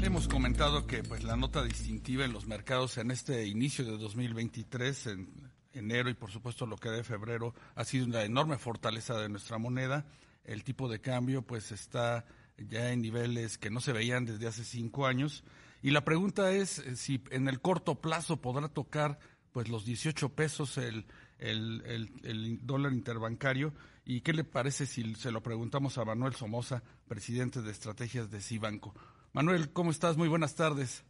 Le 0.01 0.07
hemos 0.07 0.27
comentado 0.27 0.85
que 0.89 1.05
pues 1.05 1.23
la 1.23 1.37
nota 1.37 1.63
distintiva 1.63 2.25
en 2.25 2.33
los 2.33 2.49
mercados 2.49 2.99
en 2.99 3.13
este 3.13 3.47
inicio 3.47 3.85
de 3.85 3.99
2023, 3.99 5.07
en 5.07 5.53
enero 5.75 6.09
y 6.09 6.15
por 6.15 6.33
supuesto 6.33 6.67
lo 6.67 6.77
que 6.77 6.89
de 6.89 7.05
febrero, 7.05 7.55
ha 7.77 7.85
sido 7.85 8.07
una 8.07 8.25
enorme 8.25 8.59
fortaleza 8.59 9.17
de 9.19 9.29
nuestra 9.29 9.59
moneda 9.59 10.05
el 10.45 10.65
tipo 10.65 10.89
de 10.89 11.01
cambio 11.01 11.43
pues 11.43 11.73
está 11.73 12.27
ya 12.57 12.93
en 12.93 13.03
niveles 13.03 13.59
que 13.59 13.71
no 13.71 13.81
se 13.81 13.93
veían 13.93 14.25
desde 14.25 14.47
hace 14.47 14.65
cinco 14.65 15.07
años. 15.07 15.45
Y 15.83 15.91
la 15.91 16.05
pregunta 16.05 16.53
es 16.53 16.79
eh, 16.79 16.97
si 16.97 17.23
en 17.31 17.49
el 17.49 17.61
corto 17.61 18.01
plazo 18.01 18.41
podrá 18.41 18.69
tocar 18.69 19.19
pues 19.53 19.69
los 19.69 19.85
18 19.85 20.31
pesos 20.31 20.79
el, 20.79 21.07
el, 21.39 22.59
dólar 22.63 22.93
interbancario. 22.93 23.73
¿Y 24.05 24.21
qué 24.21 24.33
le 24.33 24.45
parece 24.45 24.87
si 24.87 25.15
se 25.15 25.31
lo 25.31 25.43
preguntamos 25.43 25.97
a 25.97 26.05
Manuel 26.05 26.35
Somoza, 26.35 26.83
presidente 27.07 27.63
de 27.63 27.71
estrategias 27.71 28.31
de 28.31 28.41
Cibanco? 28.41 28.95
Manuel, 29.33 29.73
¿cómo 29.73 29.91
estás? 29.91 30.17
Muy 30.17 30.29
buenas 30.29 30.55
tardes. 30.55 31.05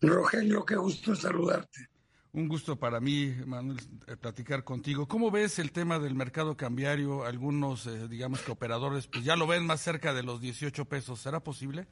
Rogelio, 0.00 0.64
qué 0.64 0.76
gusto 0.76 1.16
saludarte. 1.16 1.88
Un 2.32 2.46
gusto 2.46 2.76
para 2.76 3.00
mí, 3.00 3.34
Manuel, 3.46 3.78
eh, 4.06 4.16
platicar 4.16 4.62
contigo. 4.62 5.08
¿Cómo 5.08 5.30
ves 5.30 5.58
el 5.58 5.72
tema 5.72 5.98
del 5.98 6.14
mercado 6.14 6.56
cambiario? 6.56 7.24
Algunos, 7.24 7.86
eh, 7.86 8.06
digamos 8.06 8.42
que 8.42 8.52
operadores, 8.52 9.06
pues 9.06 9.24
ya 9.24 9.34
lo 9.34 9.46
ven 9.46 9.64
más 9.64 9.80
cerca 9.80 10.12
de 10.12 10.22
los 10.22 10.40
18 10.40 10.84
pesos. 10.84 11.20
¿Será 11.20 11.40
posible? 11.40 11.88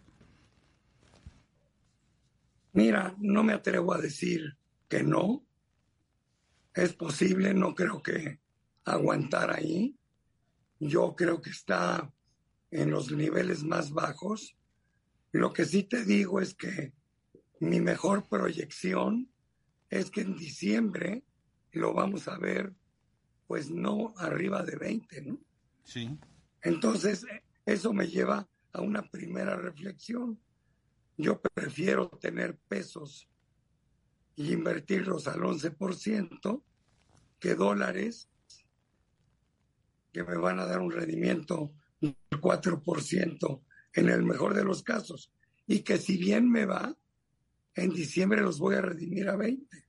Mira, 2.75 3.15
no 3.19 3.43
me 3.43 3.55
atrevo 3.55 3.95
a 3.95 3.99
decir 3.99 4.59
que 4.89 5.03
no. 5.03 5.43
Es 6.75 6.93
posible, 6.93 7.55
no 7.55 7.75
creo 7.75 8.03
que 8.03 8.39
aguantar 8.85 9.51
ahí. 9.51 9.97
Yo 10.79 11.17
creo 11.17 11.41
que 11.41 11.49
está 11.49 12.13
en 12.71 12.91
los 12.91 13.11
niveles 13.11 13.65
más 13.65 13.91
bajos. 13.91 14.55
Lo 15.33 15.55
que 15.55 15.65
sí 15.65 15.85
te 15.85 16.05
digo 16.05 16.43
es 16.43 16.55
que 16.55 16.93
mi 17.59 17.81
mejor 17.81 18.29
proyección 18.29 19.31
es 19.91 20.11
que 20.11 20.23
en 20.23 20.37
diciembre 20.37 21.25
lo 21.73 21.93
vamos 21.95 22.29
a 22.29 22.39
ver, 22.39 22.75
pues 23.47 23.71
no 23.71 24.15
arriba 24.17 24.63
de 24.63 24.77
20, 24.77 25.23
¿no? 25.23 25.39
Sí. 25.85 26.19
Entonces, 26.63 27.25
eso 27.65 27.93
me 27.93 28.09
lleva 28.09 28.49
a 28.73 28.81
una 28.81 29.03
primera 29.03 29.57
reflexión. 29.57 30.41
Yo 31.17 31.41
prefiero 31.41 32.09
tener 32.09 32.59
pesos 32.69 33.29
y 34.37 34.53
invertirlos 34.53 35.29
al 35.29 35.41
11% 35.41 36.63
que 37.39 37.55
dólares 37.55 38.29
que 40.13 40.25
me 40.25 40.37
van 40.37 40.59
a 40.61 40.67
dar 40.67 40.81
un 40.81 40.91
rendimiento 40.91 41.73
del 42.01 42.17
4% 42.31 43.63
en 43.95 44.09
el 44.09 44.23
mejor 44.25 44.55
de 44.55 44.65
los 44.65 44.83
casos. 44.83 45.33
Y 45.67 45.81
que 45.81 45.99
si 45.99 46.17
bien 46.17 46.51
me 46.51 46.65
va, 46.65 46.97
en 47.77 47.91
diciembre 47.93 48.41
los 48.41 48.59
voy 48.59 48.75
a 48.75 48.81
redimir 48.81 49.29
a 49.29 49.37
20. 49.37 49.85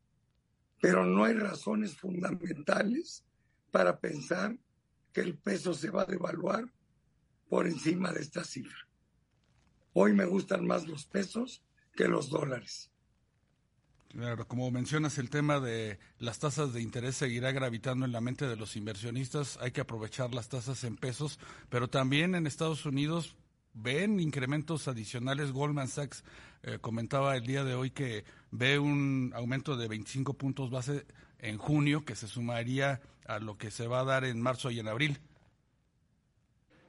Pero 0.80 1.06
no 1.06 1.24
hay 1.24 1.34
razones 1.34 1.96
fundamentales 1.96 3.24
para 3.72 4.00
pensar 4.00 4.58
que 5.14 5.22
el 5.22 5.38
peso 5.38 5.74
se 5.74 5.90
va 5.90 6.04
a 6.04 6.06
devaluar 6.06 6.72
por 7.50 7.66
encima 7.66 8.12
de 8.12 8.22
esta 8.22 8.44
cifra. 8.44 8.88
Hoy 9.94 10.14
me 10.14 10.26
gustan 10.26 10.68
más 10.68 10.86
los 10.86 11.06
pesos 11.06 11.64
que 11.96 12.08
los 12.08 12.30
dólares. 12.30 12.92
Claro, 14.10 14.48
como 14.48 14.70
mencionas, 14.72 15.18
el 15.18 15.30
tema 15.30 15.60
de 15.60 16.00
las 16.20 16.40
tasas 16.40 16.74
de 16.74 16.82
interés 16.82 17.16
seguirá 17.16 17.52
gravitando 17.52 18.06
en 18.06 18.12
la 18.12 18.22
mente 18.22 18.48
de 18.48 18.56
los 18.56 18.76
inversionistas. 18.76 19.58
Hay 19.62 19.72
que 19.72 19.82
aprovechar 19.82 20.34
las 20.34 20.50
tasas 20.50 20.84
en 20.84 20.98
pesos, 20.98 21.40
pero 21.70 21.90
también 21.90 22.36
en 22.36 22.48
Estados 22.48 22.86
Unidos 22.86 23.36
ven 23.78 24.20
incrementos 24.20 24.88
adicionales. 24.88 25.52
Goldman 25.52 25.88
Sachs 25.88 26.24
eh, 26.64 26.80
comentaba 26.80 27.36
el 27.36 27.46
día 27.46 27.64
de 27.64 27.76
hoy 27.76 27.92
que 27.92 28.26
ve 28.52 28.80
un 28.80 29.32
aumento 29.36 29.78
de 29.78 29.88
25 29.88 30.34
puntos 30.34 30.70
base 30.70 31.06
en 31.40 31.58
junio 31.58 32.04
que 32.04 32.16
se 32.16 32.28
sumaría 32.28 33.02
a 33.26 33.40
lo 33.40 33.58
que 33.58 33.72
se 33.72 33.88
va 33.88 34.02
a 34.02 34.06
dar 34.06 34.26
en 34.26 34.42
marzo 34.42 34.72
y 34.72 34.80
en 34.80 34.88
abril. 34.88 35.20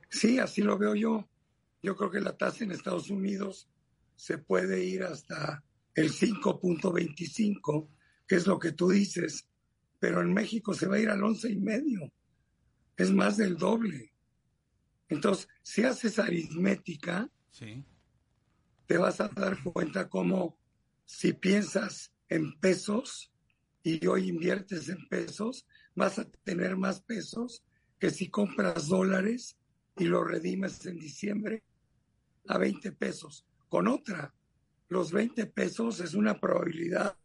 Sí, 0.09 0.39
así 0.39 0.63
lo 0.63 0.79
veo 0.79 0.95
yo. 0.95 1.29
Yo 1.83 1.97
creo 1.97 2.11
que 2.11 2.21
la 2.21 2.37
tasa 2.37 2.65
en 2.65 2.73
Estados 2.73 3.11
Unidos 3.11 3.69
se 4.17 4.39
puede 4.39 4.85
ir 4.85 5.05
hasta 5.05 5.63
el 5.95 6.11
5.25, 6.13 7.89
que 8.27 8.37
es 8.37 8.47
lo 8.47 8.59
que 8.59 8.73
tú 8.73 8.89
dices, 8.89 9.49
pero 9.99 10.23
en 10.23 10.33
México 10.33 10.75
se 10.75 10.87
va 10.87 10.97
a 10.97 11.01
ir 11.01 11.11
al 11.11 11.23
once 11.23 11.51
y 11.51 11.57
medio. 11.57 12.13
Es 12.97 13.13
más 13.13 13.37
del 13.37 13.57
doble. 13.57 14.13
Entonces, 15.09 15.49
si 15.63 15.85
haces 15.85 16.19
aritmética, 16.19 17.31
te 18.87 18.99
vas 18.99 19.21
a 19.21 19.29
dar 19.29 19.63
cuenta 19.63 20.09
cómo 20.09 20.59
si 21.05 21.33
piensas 21.33 22.13
en 22.29 22.59
pesos 22.61 23.33
y 23.83 24.07
hoy 24.07 24.29
inviertes 24.29 24.89
en 24.89 25.09
pesos, 25.09 25.67
vas 25.95 26.19
a 26.19 26.29
tener 26.45 26.77
más 26.77 27.01
pesos 27.01 27.65
que 27.99 28.11
si 28.11 28.29
compras 28.29 28.89
dólares 28.89 29.57
y 29.97 30.05
lo 30.05 30.23
redimes 30.23 30.85
en 30.87 30.99
diciembre 30.99 31.65
a 32.47 32.59
20 32.59 32.93
pesos. 32.93 33.47
Con 33.69 33.89
otra, 33.89 34.35
los 34.89 35.13
20 35.13 35.47
pesos 35.47 36.01
es 36.01 36.15
una 36.15 36.39
probabilidad 36.39 37.17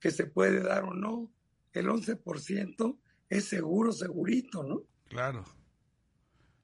que 0.00 0.10
se 0.10 0.26
puede 0.26 0.62
dar 0.62 0.84
o 0.84 0.94
no. 0.94 1.30
El 1.72 1.88
11% 1.88 2.98
es 3.28 3.44
seguro, 3.44 3.92
segurito, 3.92 4.62
¿no? 4.62 4.82
Claro. 5.08 5.44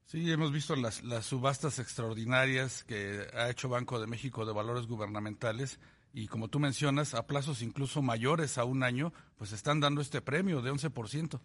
Sí, 0.06 0.30
hemos 0.30 0.52
visto 0.52 0.76
las, 0.76 1.02
las 1.04 1.26
subastas 1.26 1.78
extraordinarias 1.78 2.84
que 2.84 3.26
ha 3.34 3.48
hecho 3.48 3.68
Banco 3.68 3.98
de 4.00 4.06
México 4.06 4.44
de 4.44 4.52
valores 4.52 4.86
gubernamentales 4.86 5.78
y 6.14 6.26
como 6.26 6.48
tú 6.48 6.60
mencionas, 6.60 7.14
a 7.14 7.26
plazos 7.26 7.62
incluso 7.62 8.02
mayores 8.02 8.58
a 8.58 8.64
un 8.64 8.82
año, 8.82 9.12
pues 9.38 9.52
están 9.52 9.80
dando 9.80 10.00
este 10.02 10.20
premio 10.20 10.60
de 10.60 10.70
11%. 10.70 11.40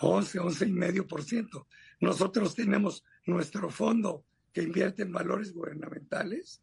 11, 0.00 0.38
11 0.40 0.66
y 0.66 0.72
medio 0.72 1.06
por 1.06 1.22
ciento. 1.22 1.68
Nosotros 2.00 2.54
tenemos 2.56 3.04
nuestro 3.26 3.70
fondo 3.70 4.24
que 4.52 4.62
invierte 4.62 5.02
en 5.02 5.12
valores 5.12 5.52
gubernamentales, 5.52 6.60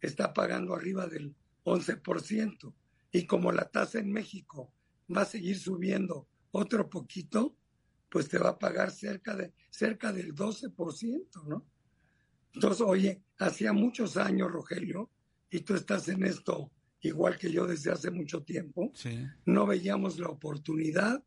está 0.00 0.32
pagando 0.32 0.74
arriba 0.74 1.06
del 1.08 1.34
11%. 1.64 2.72
Y 3.10 3.26
como 3.26 3.50
la 3.50 3.64
tasa 3.64 3.98
en 3.98 4.12
México 4.12 4.72
va 5.14 5.22
a 5.22 5.26
seguir 5.26 5.58
subiendo 5.58 6.28
otro 6.52 6.88
poquito, 6.88 7.54
pues 8.08 8.28
te 8.28 8.38
va 8.38 8.50
a 8.50 8.58
pagar 8.58 8.90
cerca, 8.90 9.36
de, 9.36 9.52
cerca 9.70 10.12
del 10.12 10.34
12%, 10.34 11.44
¿no? 11.46 11.66
Entonces, 12.54 12.80
oye, 12.80 13.22
hacía 13.38 13.72
muchos 13.72 14.16
años, 14.16 14.50
Rogelio, 14.50 15.10
y 15.50 15.60
tú 15.60 15.74
estás 15.74 16.08
en 16.08 16.24
esto 16.24 16.70
igual 17.00 17.38
que 17.38 17.50
yo 17.50 17.66
desde 17.66 17.92
hace 17.92 18.10
mucho 18.10 18.42
tiempo, 18.42 18.92
no 19.44 19.66
veíamos 19.66 20.18
la 20.18 20.28
oportunidad 20.28 21.22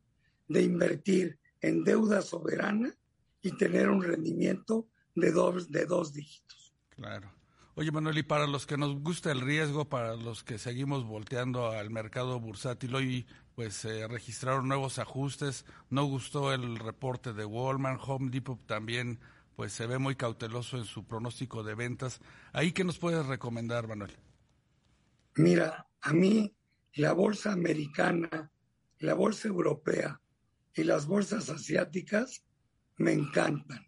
de 0.47 0.63
invertir 0.63 1.39
en 1.61 1.83
deuda 1.83 2.21
soberana 2.21 2.93
y 3.41 3.55
tener 3.55 3.89
un 3.89 4.03
rendimiento 4.03 4.87
de 5.15 5.31
dos, 5.31 5.71
de 5.71 5.85
dos 5.85 6.13
dígitos. 6.13 6.73
Claro. 6.89 7.31
Oye, 7.75 7.91
Manuel, 7.91 8.17
y 8.17 8.23
para 8.23 8.47
los 8.47 8.67
que 8.67 8.77
nos 8.77 8.99
gusta 9.01 9.31
el 9.31 9.39
riesgo, 9.39 9.87
para 9.87 10.15
los 10.15 10.43
que 10.43 10.57
seguimos 10.57 11.05
volteando 11.05 11.71
al 11.71 11.89
mercado 11.89 12.39
bursátil, 12.39 12.93
hoy 12.93 13.27
pues 13.61 13.75
se 13.75 14.07
registraron 14.07 14.67
nuevos 14.67 14.97
ajustes, 14.97 15.65
no 15.91 16.05
gustó 16.05 16.51
el 16.51 16.79
reporte 16.79 17.31
de 17.31 17.45
Walmart, 17.45 18.01
Home 18.07 18.31
Depot 18.31 18.59
también 18.65 19.19
pues 19.55 19.71
se 19.71 19.85
ve 19.85 19.99
muy 19.99 20.15
cauteloso 20.15 20.79
en 20.79 20.85
su 20.85 21.05
pronóstico 21.05 21.61
de 21.61 21.75
ventas. 21.75 22.21
¿Ahí 22.53 22.71
qué 22.71 22.83
nos 22.83 22.97
puedes 22.97 23.23
recomendar, 23.27 23.87
Manuel? 23.87 24.17
Mira, 25.35 25.85
a 26.01 26.11
mí 26.11 26.55
la 26.95 27.13
bolsa 27.13 27.51
americana, 27.51 28.51
la 28.97 29.13
bolsa 29.13 29.47
europea 29.47 30.19
y 30.73 30.83
las 30.83 31.05
bolsas 31.05 31.51
asiáticas 31.51 32.43
me 32.97 33.13
encantan. 33.13 33.85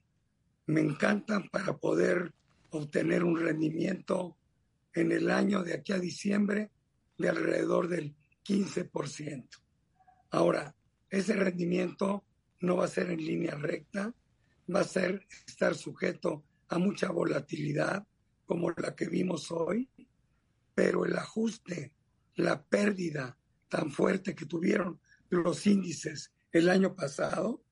Me 0.68 0.82
encantan 0.82 1.50
para 1.50 1.77
poder 1.77 2.32
obtener 2.70 3.24
un 3.24 3.39
rendimiento 3.39 4.38
en 4.94 5.12
el 5.12 5.32
año 5.32 5.63
de 5.63 5.74
aquí 5.74 5.94
a 5.94 6.00
diciembre 6.00 6.70
de 7.18 7.30
alrededor 7.30 7.88
del 7.88 8.13
15%. 8.46 9.62
Ahora, 10.34 10.75
ese 11.12 11.36
rendimiento 11.36 12.25
no 12.62 12.78
va 12.78 12.86
a 12.86 12.88
ser 12.88 13.12
en 13.12 13.24
línea 13.24 13.54
recta, 13.54 14.12
va 14.74 14.80
a 14.80 14.84
ser 14.84 15.28
estar 15.46 15.75
sujeto 15.75 16.44
a 16.70 16.80
mucha 16.80 17.12
volatilidad 17.12 18.08
como 18.48 18.72
la 18.72 18.96
que 18.96 19.08
vimos 19.08 19.52
hoy, 19.52 19.88
pero 20.74 21.06
el 21.06 21.16
ajuste, 21.16 21.94
la 22.34 22.63
pérdida 22.63 23.38
tan 23.70 23.92
fuerte 23.92 24.34
que 24.34 24.48
tuvieron 24.48 25.00
los 25.30 25.68
índices 25.68 26.34
el 26.52 26.68
año 26.70 26.96
pasado, 26.96 27.63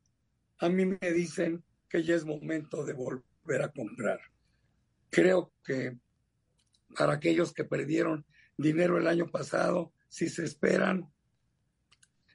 a 0.60 0.70
mí 0.70 0.86
me 0.86 1.12
dicen 1.12 1.64
que 1.90 2.04
ya 2.04 2.14
es 2.14 2.26
momento 2.26 2.86
de 2.86 2.94
volver 2.94 3.64
a 3.64 3.72
comprar. 3.72 4.20
Creo 5.10 5.52
que 5.64 5.98
para 6.96 7.14
aquellos 7.14 7.54
que 7.54 7.66
perdieron 7.66 8.24
dinero 8.56 9.00
el 9.00 9.08
año 9.08 9.32
pasado, 9.32 9.94
si 10.10 10.30
se 10.30 10.46
esperan, 10.46 11.11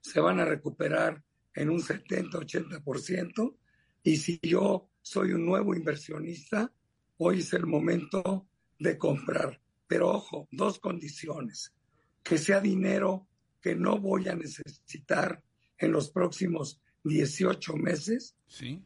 se 0.07 0.21
van 0.21 0.39
a 0.39 0.45
recuperar 0.45 1.21
en 1.53 1.69
un 1.69 1.81
70-80%. 1.81 3.57
Y 4.05 4.17
si 4.19 4.39
yo 4.41 4.89
soy 5.03 5.33
un 5.33 5.45
nuevo 5.45 5.75
inversionista, 5.75 6.73
hoy 7.19 7.41
es 7.41 7.53
el 7.55 7.67
momento 7.67 8.47
de 8.79 8.97
comprar. 8.97 9.61
Pero 9.89 10.11
ojo, 10.11 10.47
dos 10.53 10.79
condiciones. 10.79 11.75
Que 12.23 12.39
sea 12.39 12.61
dinero 12.61 13.27
que 13.61 13.75
no 13.75 13.99
voy 13.99 14.29
a 14.29 14.37
necesitar 14.37 15.43
en 15.77 15.91
los 15.91 16.11
próximos 16.11 16.81
18 17.03 17.77
meses 17.77 18.37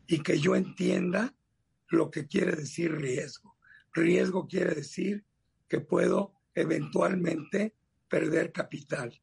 y 0.07 0.23
que 0.23 0.39
yo 0.41 0.57
entienda 0.57 1.35
lo 1.89 2.11
que 2.11 2.27
quiere 2.27 2.53
decir 2.53 2.93
riesgo. 2.93 3.57
Riesgo 3.93 4.47
quiere 4.47 4.75
decir 4.75 5.25
que 5.69 5.81
puedo 5.81 6.33
eventualmente 6.55 7.75
perder 8.09 8.53
capital 8.53 9.21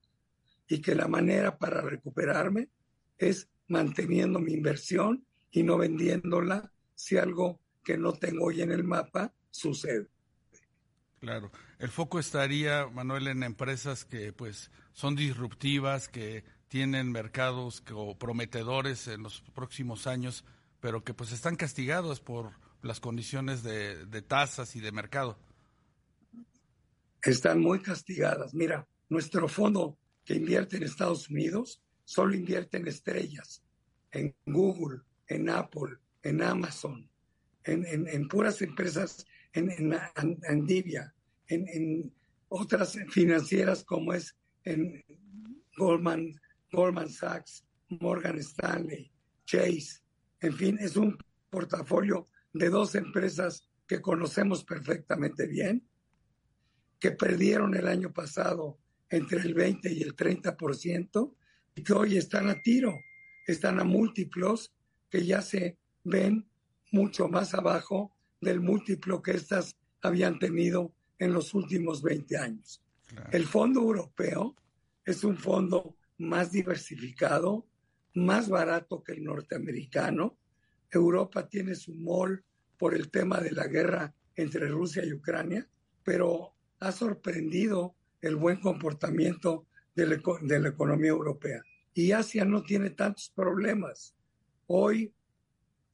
y 0.67 0.81
que 0.81 0.95
la 0.95 1.07
manera 1.07 1.57
para 1.57 1.81
recuperarme 1.81 2.69
es 3.17 3.47
manteniendo 3.67 4.39
mi 4.39 4.53
inversión 4.53 5.25
y 5.51 5.63
no 5.63 5.77
vendiéndola 5.77 6.71
si 6.95 7.17
algo 7.17 7.59
que 7.83 7.97
no 7.97 8.13
tengo 8.13 8.45
hoy 8.45 8.61
en 8.61 8.71
el 8.71 8.83
mapa 8.83 9.33
sucede. 9.49 10.07
Claro, 11.19 11.51
el 11.79 11.89
foco 11.89 12.19
estaría, 12.19 12.87
Manuel, 12.87 13.27
en 13.27 13.43
empresas 13.43 14.05
que 14.05 14.33
pues 14.33 14.71
son 14.93 15.15
disruptivas, 15.15 16.09
que 16.09 16.43
tienen 16.67 17.11
mercados 17.11 17.83
prometedores 18.19 19.07
en 19.07 19.23
los 19.23 19.41
próximos 19.55 20.05
años, 20.05 20.45
pero 20.79 21.03
que 21.03 21.13
pues 21.13 21.31
están 21.31 21.55
castigados 21.55 22.19
por 22.19 22.51
las 22.81 22.99
condiciones 22.99 23.63
de, 23.63 24.05
de 24.05 24.21
tasas 24.21 24.75
y 24.75 24.79
de 24.79 24.91
mercado. 24.91 25.39
Están 27.23 27.61
muy 27.61 27.79
castigadas. 27.79 28.53
Mira, 28.53 28.87
nuestro 29.09 29.47
fondo 29.47 29.97
que 30.27 30.35
invierte 30.35 30.75
en 30.75 30.83
Estados 30.83 31.29
Unidos 31.29 31.81
solo 32.03 32.35
invierte 32.35 32.75
en 32.75 32.87
estrellas, 32.87 33.63
en 34.11 34.35
Google, 34.45 34.99
en 35.27 35.49
Apple, 35.49 35.95
en 36.21 36.41
Amazon, 36.41 37.09
en, 37.63 38.27
puras 38.27 38.61
empresas, 38.61 39.25
en, 39.53 39.71
en 39.71 39.97
Andivia, 40.49 41.13
en, 41.47 42.13
otras 42.49 42.97
financieras 43.09 43.85
como 43.85 44.13
es 44.13 44.35
en 44.63 45.03
Goldman, 45.77 46.33
Goldman 46.73 47.09
Sachs, 47.09 47.65
Morgan 47.87 48.37
Stanley, 48.39 49.09
Chase, 49.45 50.01
en 50.41 50.53
fin, 50.53 50.77
es 50.81 50.97
un 50.97 51.17
portafolio 51.49 52.27
de 52.51 52.69
dos 52.69 52.95
empresas 52.95 53.69
que 53.87 54.01
conocemos 54.01 54.65
perfectamente 54.65 55.47
bien, 55.47 55.87
que 56.99 57.11
perdieron 57.11 57.75
el 57.75 57.87
año 57.87 58.11
pasado 58.11 58.77
entre 59.09 59.39
el 59.39 59.53
20 59.53 59.91
y 59.91 60.01
el 60.01 60.15
30% 60.15 61.33
y 61.75 61.83
que 61.83 61.93
hoy 61.93 62.17
están 62.17 62.49
a 62.49 62.61
tiro, 62.61 62.99
están 63.45 63.79
a 63.79 63.83
múltiplos 63.83 64.73
que 65.09 65.25
ya 65.25 65.41
se 65.41 65.77
ven 66.03 66.47
mucho 66.91 67.27
más 67.27 67.53
abajo 67.53 68.11
del 68.41 68.59
múltiplo 68.61 69.21
que 69.21 69.31
éstas 69.31 69.75
habían 70.01 70.39
tenido 70.39 70.93
en 71.19 71.33
los 71.33 71.53
últimos 71.53 72.01
20 72.01 72.37
años. 72.37 72.83
El 73.31 73.45
Fondo 73.45 73.81
Europeo 73.81 74.55
es 75.05 75.23
un 75.23 75.37
fondo 75.37 75.95
más 76.17 76.51
diversificado, 76.51 77.65
más 78.13 78.49
barato 78.49 79.03
que 79.03 79.13
el 79.13 79.23
norteamericano. 79.23 80.37
Europa 80.91 81.47
tiene 81.47 81.75
su 81.75 81.93
mol 81.93 82.43
por 82.77 82.93
el 82.93 83.09
tema 83.09 83.39
de 83.39 83.51
la 83.51 83.67
guerra 83.67 84.13
entre 84.35 84.67
Rusia 84.67 85.05
y 85.05 85.13
Ucrania, 85.13 85.67
pero 86.03 86.53
ha 86.79 86.91
sorprendido 86.91 87.95
el 88.21 88.35
buen 88.35 88.59
comportamiento 88.59 89.67
de 89.95 90.07
la, 90.07 90.69
economía 90.69 91.09
europea. 91.09 91.61
Y 91.93 92.11
Asia 92.11 92.45
no 92.45 92.61
tiene 92.61 92.91
tantos 92.91 93.31
problemas. 93.35 94.15
Hoy 94.67 95.13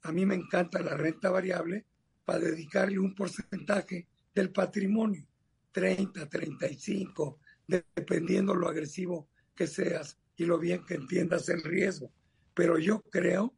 a 0.01 0.12
mí 0.12 0.25
me 0.25 0.36
encanta 0.36 0.81
la 0.81 0.97
renta 0.97 1.29
variable 1.29 1.86
para 2.25 2.39
dedicarle 2.39 2.99
un 2.99 3.15
porcentaje 3.15 4.07
del 4.36 4.51
patrimonio, 4.51 5.25
30, 5.71 6.27
35, 6.27 7.39
dependiendo 7.67 8.53
lo 8.55 8.67
agresivo 8.67 9.29
que 9.55 9.67
seas 9.67 10.17
y 10.36 10.45
lo 10.45 10.59
bien 10.59 10.83
que 10.86 10.95
entiendas 10.95 11.47
el 11.49 11.63
riesgo. 11.63 12.12
Pero 12.53 12.77
yo 12.77 13.01
creo 13.03 13.53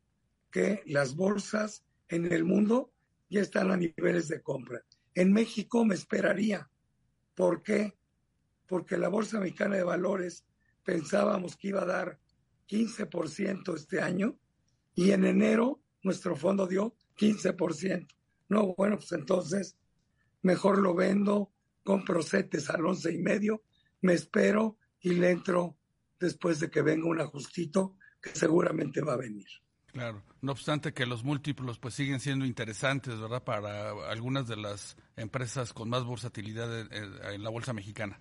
que 0.52 0.84
las 0.86 1.16
bolsas 1.16 1.84
en 2.08 2.32
el 2.32 2.44
mundo 2.44 2.92
ya 3.30 3.42
están 3.42 3.72
a 3.72 3.78
niveles 3.78 4.28
de 4.28 4.42
compra. 4.42 4.84
En 5.16 5.34
México 5.34 5.84
me 5.86 5.96
esperaría. 5.96 6.70
¿Por 7.34 7.64
qué? 7.64 7.94
Porque 8.68 8.98
la 8.98 9.10
Bolsa 9.10 9.40
Mexicana 9.40 9.76
de 9.76 9.84
Valores 9.84 10.46
pensábamos 10.84 11.56
que 11.56 11.70
iba 11.70 11.82
a 11.82 11.86
dar 11.86 12.20
15% 12.68 13.76
este 13.76 14.02
año 14.02 14.38
y 14.94 15.12
en 15.12 15.26
enero 15.26 15.82
nuestro 16.04 16.36
fondo 16.36 16.68
dio 16.68 16.96
15%. 17.18 18.08
No, 18.50 18.76
bueno, 18.76 18.98
pues 18.98 19.12
entonces 19.12 19.76
mejor 20.42 20.78
lo 20.78 20.94
vendo, 20.94 21.52
compro 21.84 22.22
setes 22.22 22.70
al 22.70 22.86
once 22.86 23.12
y 23.12 23.18
medio, 23.18 23.64
me 24.02 24.14
espero 24.14 24.78
y 25.02 25.16
le 25.16 25.32
entro 25.32 25.78
después 26.20 26.60
de 26.60 26.70
que 26.70 26.82
venga 26.82 27.08
un 27.08 27.20
ajustito 27.20 27.98
que 28.22 28.30
seguramente 28.32 29.02
va 29.02 29.14
a 29.14 29.18
venir. 29.18 29.48
Claro, 29.88 30.24
no 30.42 30.52
obstante 30.52 30.94
que 30.94 31.06
los 31.06 31.24
múltiplos 31.24 31.80
pues 31.80 31.94
siguen 31.94 32.20
siendo 32.20 32.46
interesantes, 32.46 33.18
¿verdad? 33.18 33.44
Para 33.44 33.92
algunas 34.10 34.46
de 34.46 34.58
las 34.58 34.98
empresas 35.16 35.72
con 35.72 35.90
más 35.90 36.06
versatilidad 36.06 36.92
en, 36.92 37.42
la 37.42 37.50
bolsa 37.50 37.72
mexicana. 37.72 38.20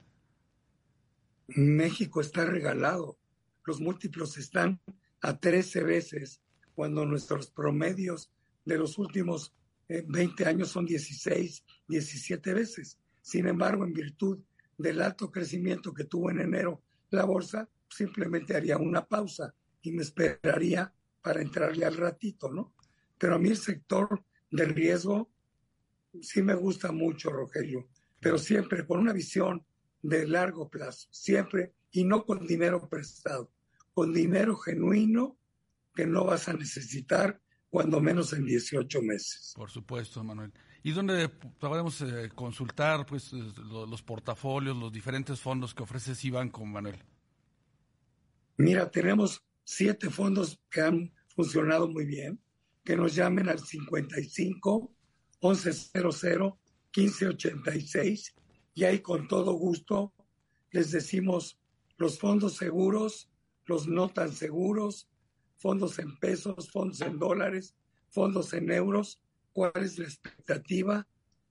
México 1.49 2.21
está 2.21 2.45
regalado. 2.45 3.19
Los 3.65 3.81
múltiplos 3.81 4.37
están 4.39 4.81
a 5.21 5.39
13 5.39 5.83
veces 5.85 6.41
cuando 6.75 7.07
nuestros 7.07 7.51
promedios 7.51 8.31
de 8.65 8.79
los 8.79 8.99
últimos 8.99 9.55
20 9.89 10.43
eh, 10.43 10.47
años 10.47 10.69
son 10.69 10.87
16, 10.87 11.65
17 11.89 12.55
veces. 12.55 12.99
Sin 13.21 13.47
embargo, 13.47 13.85
en 13.85 13.93
virtud 13.93 14.39
del 14.77 15.01
alto 15.01 15.31
crecimiento 15.31 15.93
que 15.95 16.05
tuvo 16.05 16.31
en 16.31 16.41
enero 16.41 16.83
la 17.11 17.25
bolsa, 17.25 17.69
simplemente 17.89 18.57
haría 18.57 18.77
una 18.77 19.07
pausa 19.07 19.55
y 19.83 19.93
me 19.93 20.03
esperaría 20.03 20.93
para 21.23 21.41
entrarle 21.41 21.85
al 21.85 21.97
ratito, 21.97 22.51
¿no? 22.51 22.75
Pero 23.19 23.37
a 23.37 23.39
mí 23.39 23.51
el 23.51 23.57
sector 23.57 24.23
del 24.51 24.75
riesgo 24.75 25.31
sí 26.21 26.43
me 26.43 26.55
gusta 26.55 26.93
mucho, 26.93 27.31
Rogelio, 27.31 27.89
pero 28.21 28.39
siempre 28.39 28.87
con 28.87 29.01
una 29.01 29.13
visión 29.13 29.65
de 30.05 30.29
largo 30.29 30.69
plazo, 30.69 31.09
siempre 31.11 31.73
y 31.91 32.05
no 32.05 32.27
con 32.27 32.47
dinero 32.47 32.89
prestado, 32.89 33.51
con 33.95 34.13
dinero 34.13 34.57
genuino 34.57 35.39
que 35.95 36.07
no 36.07 36.25
vas 36.25 36.49
a 36.49 36.53
necesitar 36.53 37.41
cuando 37.71 38.01
menos 38.01 38.33
en 38.35 38.45
18 38.45 39.01
meses. 39.01 39.55
Por 39.57 39.71
supuesto, 39.71 40.23
Manuel. 40.23 40.53
¿Y 40.83 40.93
dónde 40.93 41.31
podemos 41.31 42.03
eh, 42.03 42.31
consultar 42.35 43.07
pues, 43.07 43.33
eh, 43.33 43.39
los, 43.57 44.03
portafolios, 44.03 44.77
los 44.77 44.93
diferentes 44.93 45.41
fondos 45.41 45.73
que 45.73 45.83
ofrece 45.83 46.15
Cibanco, 46.15 46.65
Manuel? 46.67 47.03
Mira, 48.59 48.91
tenemos 48.91 49.43
siete 49.65 50.11
fondos 50.11 50.61
que 50.71 50.83
han 50.83 51.15
funcionado 51.35 51.89
muy 51.89 52.05
bien, 52.05 52.39
que 52.85 52.95
nos 52.95 53.15
llamen 53.15 53.49
al 53.49 53.59
55 53.59 54.95
1100 55.41 56.53
1586 56.95 58.35
y 58.75 58.85
ahí 58.85 59.01
con 59.01 59.29
todo 59.29 59.53
gusto 59.53 60.13
les 60.71 60.91
decimos 60.91 61.59
los 61.97 62.19
fondos 62.19 62.57
seguros, 62.57 63.31
los 63.67 63.87
no 63.87 64.09
tan 64.09 64.33
seguros, 64.33 65.09
fondos 65.57 65.99
en 65.99 66.19
pesos, 66.19 66.71
fondos 66.71 67.01
en 67.01 67.19
dólares, 67.19 67.75
fondos 68.11 68.53
en 68.53 68.71
euros, 68.71 69.21
cuál 69.53 69.73
es 69.77 69.99
la 69.99 70.05
expectativa, 70.05 71.07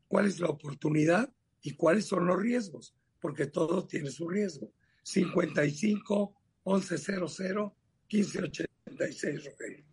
cuál 0.08 0.28
es 0.28 0.40
la 0.40 0.50
oportunidad 0.50 1.34
y 1.62 1.76
cuáles 1.76 2.06
son 2.06 2.26
los 2.28 2.40
riesgos, 2.40 2.94
porque 3.20 3.48
todo 3.48 3.88
tiene 3.88 4.12
su 4.12 4.28
riesgo. 4.28 4.70
55 5.04 6.36
1100 6.66 7.72
1586, 8.12 9.46
Rogelio. 9.46 9.86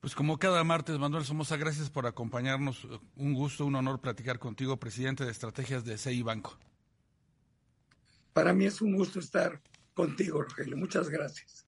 Pues 0.00 0.14
como 0.14 0.38
cada 0.38 0.64
martes, 0.64 0.98
Manuel 0.98 1.26
Somoza, 1.26 1.58
gracias 1.58 1.90
por 1.90 2.06
acompañarnos. 2.06 2.88
Un 3.16 3.34
gusto, 3.34 3.66
un 3.66 3.74
honor 3.74 4.00
platicar 4.00 4.38
contigo, 4.38 4.78
presidente 4.78 5.26
de 5.26 5.30
estrategias 5.30 5.84
de 5.84 5.98
CI 5.98 6.22
Banco. 6.22 6.58
Para 8.40 8.54
mí 8.54 8.64
es 8.64 8.80
un 8.80 8.96
gusto 8.96 9.18
estar 9.18 9.60
contigo, 9.92 10.40
Rogelio. 10.40 10.74
Muchas 10.74 11.10
gracias. 11.10 11.62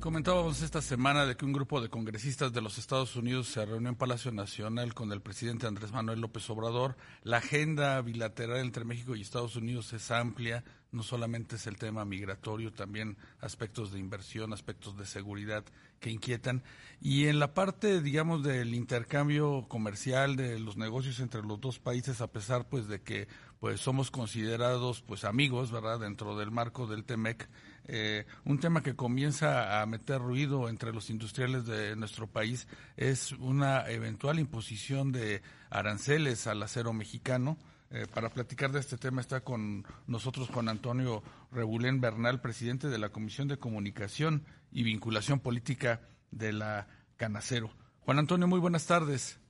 Comentábamos 0.00 0.62
esta 0.62 0.80
semana 0.80 1.26
de 1.26 1.36
que 1.36 1.44
un 1.44 1.52
grupo 1.52 1.80
de 1.80 1.88
congresistas 1.88 2.52
de 2.52 2.60
los 2.60 2.78
Estados 2.78 3.16
Unidos 3.16 3.48
se 3.48 3.66
reunió 3.66 3.88
en 3.88 3.96
Palacio 3.96 4.30
Nacional 4.30 4.94
con 4.94 5.10
el 5.10 5.20
presidente 5.20 5.66
Andrés 5.66 5.90
Manuel 5.90 6.20
López 6.20 6.48
Obrador. 6.50 6.96
La 7.24 7.38
agenda 7.38 8.00
bilateral 8.00 8.58
entre 8.58 8.84
México 8.84 9.16
y 9.16 9.22
Estados 9.22 9.56
Unidos 9.56 9.92
es 9.92 10.12
amplia, 10.12 10.62
no 10.92 11.02
solamente 11.02 11.56
es 11.56 11.66
el 11.66 11.78
tema 11.78 12.04
migratorio, 12.04 12.72
también 12.72 13.16
aspectos 13.40 13.92
de 13.92 13.98
inversión, 13.98 14.52
aspectos 14.52 14.96
de 14.96 15.04
seguridad 15.04 15.64
que 15.98 16.10
inquietan. 16.10 16.62
Y 17.00 17.26
en 17.26 17.40
la 17.40 17.52
parte, 17.52 18.00
digamos, 18.00 18.44
del 18.44 18.74
intercambio 18.74 19.66
comercial, 19.66 20.36
de 20.36 20.60
los 20.60 20.76
negocios 20.76 21.18
entre 21.18 21.42
los 21.42 21.60
dos 21.60 21.80
países, 21.80 22.20
a 22.20 22.30
pesar 22.30 22.68
pues 22.68 22.86
de 22.86 23.02
que 23.02 23.26
pues 23.58 23.80
somos 23.80 24.12
considerados 24.12 25.02
pues 25.02 25.24
amigos, 25.24 25.72
¿verdad?, 25.72 25.98
dentro 25.98 26.36
del 26.36 26.52
marco 26.52 26.86
del 26.86 27.04
TEMEC, 27.04 27.48
eh, 27.88 28.26
un 28.44 28.60
tema 28.60 28.82
que 28.82 28.94
comienza 28.94 29.80
a 29.80 29.86
meter 29.86 30.20
ruido 30.20 30.68
entre 30.68 30.92
los 30.92 31.08
industriales 31.08 31.64
de 31.66 31.96
nuestro 31.96 32.26
país 32.26 32.68
es 32.98 33.32
una 33.32 33.88
eventual 33.88 34.38
imposición 34.38 35.10
de 35.10 35.40
aranceles 35.70 36.46
al 36.46 36.62
acero 36.62 36.92
mexicano. 36.92 37.56
Eh, 37.90 38.06
para 38.12 38.28
platicar 38.28 38.70
de 38.70 38.80
este 38.80 38.98
tema 38.98 39.22
está 39.22 39.40
con 39.40 39.86
nosotros 40.06 40.50
Juan 40.50 40.68
Antonio 40.68 41.22
Rebulén 41.50 42.02
Bernal, 42.02 42.42
presidente 42.42 42.88
de 42.88 42.98
la 42.98 43.08
Comisión 43.08 43.48
de 43.48 43.58
Comunicación 43.58 44.44
y 44.70 44.82
Vinculación 44.82 45.40
Política 45.40 46.02
de 46.30 46.52
la 46.52 46.86
Canacero. 47.16 47.70
Juan 48.00 48.18
Antonio, 48.18 48.46
muy 48.46 48.60
buenas 48.60 48.86
tardes. 48.86 49.40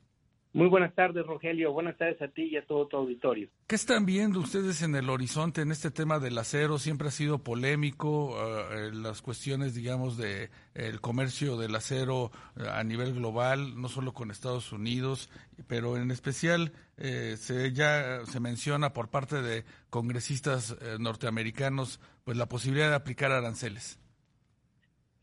Muy 0.59 0.67
buenas 0.67 0.93
tardes, 0.93 1.25
Rogelio. 1.25 1.73
Buenas 1.73 1.97
tardes 1.97 2.21
a 2.21 2.27
ti 2.27 2.49
y 2.51 2.57
a 2.57 2.67
todo 2.67 2.89
tu 2.89 2.97
auditorio. 2.97 3.49
¿Qué 3.69 3.77
están 3.77 4.05
viendo 4.05 4.41
ustedes 4.41 4.83
en 4.83 4.97
el 4.97 5.09
horizonte 5.09 5.61
en 5.61 5.71
este 5.71 5.93
tema 5.93 6.19
del 6.19 6.37
acero? 6.37 6.81
Siempre 6.81 7.07
ha 7.07 7.13
sido 7.13 7.45
polémico 7.45 8.35
uh, 8.35 8.93
las 8.93 9.23
cuestiones, 9.23 9.77
digamos, 9.77 10.17
de 10.17 10.51
el 10.75 11.01
comercio 11.01 11.59
del 11.59 11.77
acero 11.77 12.33
uh, 12.57 12.71
a 12.73 12.83
nivel 12.83 13.15
global, 13.15 13.81
no 13.81 13.89
solo 13.89 14.13
con 14.13 14.33
Estados 14.33 14.73
Unidos, 14.73 15.31
pero 15.69 15.97
en 15.97 16.11
especial 16.11 16.73
eh, 16.97 17.37
se 17.39 17.73
ya 17.73 18.27
se 18.27 18.41
menciona 18.41 18.93
por 18.93 19.11
parte 19.11 19.41
de 19.41 19.65
congresistas 19.91 20.77
eh, 20.81 20.97
norteamericanos, 20.99 22.01
pues 22.25 22.37
la 22.37 22.49
posibilidad 22.49 22.89
de 22.89 22.97
aplicar 22.97 23.31
aranceles. 23.31 24.01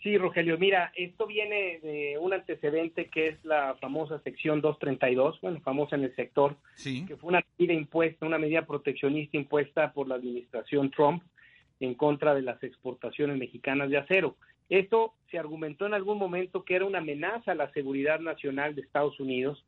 Sí, 0.05 0.19
Rogelio, 0.19 0.59
mira, 0.59 0.91
esto 0.95 1.25
viene 1.25 1.79
de 1.81 2.19
un 2.19 2.31
antecedente 2.31 3.07
que 3.07 3.29
es 3.29 3.43
la 3.43 3.73
famosa 3.81 4.19
sección 4.19 4.61
232, 4.61 5.41
bueno, 5.41 5.59
famosa 5.61 5.95
en 5.95 6.03
el 6.03 6.15
sector, 6.15 6.57
sí. 6.75 7.07
que 7.07 7.15
fue 7.17 7.29
una 7.29 7.43
medida 7.57 7.73
impuesta, 7.73 8.27
una 8.27 8.37
medida 8.37 8.67
proteccionista 8.67 9.35
impuesta 9.35 9.93
por 9.93 10.07
la 10.07 10.13
administración 10.13 10.91
Trump 10.91 11.23
en 11.79 11.95
contra 11.95 12.35
de 12.35 12.43
las 12.43 12.61
exportaciones 12.61 13.39
mexicanas 13.39 13.89
de 13.89 13.97
acero. 13.97 14.35
Esto 14.69 15.15
se 15.31 15.39
argumentó 15.39 15.87
en 15.87 15.95
algún 15.95 16.19
momento 16.19 16.63
que 16.65 16.75
era 16.75 16.85
una 16.85 16.99
amenaza 16.99 17.53
a 17.53 17.55
la 17.55 17.71
seguridad 17.71 18.19
nacional 18.19 18.75
de 18.75 18.81
Estados 18.81 19.19
Unidos, 19.19 19.65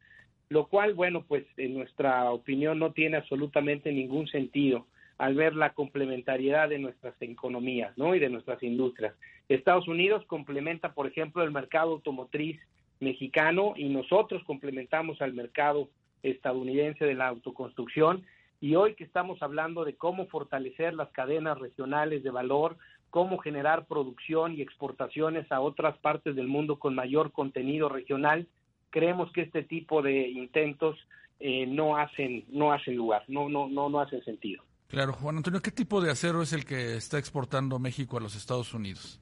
lo 0.49 0.67
cual, 0.67 0.93
bueno, 0.93 1.25
pues 1.27 1.45
en 1.57 1.73
nuestra 1.73 2.29
opinión 2.29 2.77
no 2.77 2.91
tiene 2.91 3.17
absolutamente 3.17 3.91
ningún 3.91 4.27
sentido 4.27 4.85
al 5.17 5.33
ver 5.33 5.55
la 5.55 5.73
complementariedad 5.73 6.69
de 6.69 6.77
nuestras 6.77 7.15
economías, 7.21 7.97
¿no? 7.97 8.13
Y 8.13 8.19
de 8.19 8.29
nuestras 8.29 8.61
industrias. 8.61 9.15
Estados 9.49 9.87
Unidos 9.87 10.23
complementa, 10.27 10.93
por 10.93 11.07
ejemplo, 11.07 11.43
el 11.43 11.51
mercado 11.51 11.91
automotriz 11.91 12.59
mexicano 12.99 13.73
y 13.75 13.89
nosotros 13.89 14.43
complementamos 14.45 15.21
al 15.21 15.33
mercado 15.33 15.89
estadounidense 16.23 17.05
de 17.05 17.13
la 17.15 17.27
autoconstrucción. 17.27 18.25
Y 18.59 18.75
hoy 18.75 18.95
que 18.95 19.03
estamos 19.03 19.41
hablando 19.41 19.85
de 19.85 19.95
cómo 19.95 20.27
fortalecer 20.27 20.93
las 20.93 21.09
cadenas 21.09 21.59
regionales 21.59 22.23
de 22.23 22.31
valor, 22.31 22.77
cómo 23.09 23.37
generar 23.37 23.85
producción 23.85 24.55
y 24.55 24.61
exportaciones 24.61 25.49
a 25.51 25.61
otras 25.61 25.97
partes 25.99 26.35
del 26.35 26.47
mundo 26.47 26.79
con 26.79 26.95
mayor 26.95 27.31
contenido 27.31 27.87
regional, 27.87 28.47
creemos 28.89 29.31
que 29.31 29.41
este 29.41 29.63
tipo 29.63 30.01
de 30.01 30.27
intentos 30.27 30.97
eh, 31.39 31.67
no 31.67 31.97
hacen 31.97 32.45
no 32.49 32.73
hacen 32.73 32.95
lugar, 32.95 33.23
no 33.27 33.47
no 33.47 33.69
no 33.69 33.89
no 33.89 33.99
hacen 33.99 34.23
sentido. 34.23 34.63
Claro, 34.87 35.13
Juan 35.13 35.37
Antonio, 35.37 35.61
¿qué 35.61 35.71
tipo 35.71 36.01
de 36.01 36.09
acero 36.09 36.41
es 36.41 36.53
el 36.53 36.65
que 36.65 36.95
está 36.95 37.19
exportando 37.19 37.77
México 37.77 38.17
a 38.17 38.21
los 38.21 38.35
Estados 38.35 38.73
Unidos? 38.73 39.21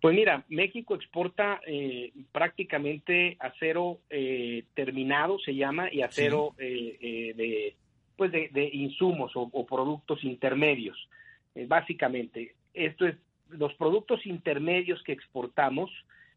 Pues 0.00 0.14
mira, 0.14 0.44
México 0.48 0.94
exporta 0.94 1.60
eh, 1.66 2.12
prácticamente 2.32 3.36
acero 3.38 3.98
eh, 4.08 4.64
terminado, 4.74 5.38
se 5.38 5.54
llama, 5.54 5.92
y 5.92 6.00
acero 6.02 6.54
sí. 6.58 6.64
eh, 7.00 7.34
de, 7.36 7.76
pues 8.16 8.32
de, 8.32 8.48
de 8.52 8.70
insumos 8.72 9.36
o, 9.36 9.48
o, 9.52 9.66
productos 9.66 10.24
intermedios. 10.24 10.96
Eh, 11.54 11.66
básicamente, 11.66 12.54
esto 12.72 13.06
es 13.06 13.16
los 13.50 13.74
productos 13.74 14.24
intermedios 14.26 15.02
que 15.02 15.12
exportamos 15.12 15.90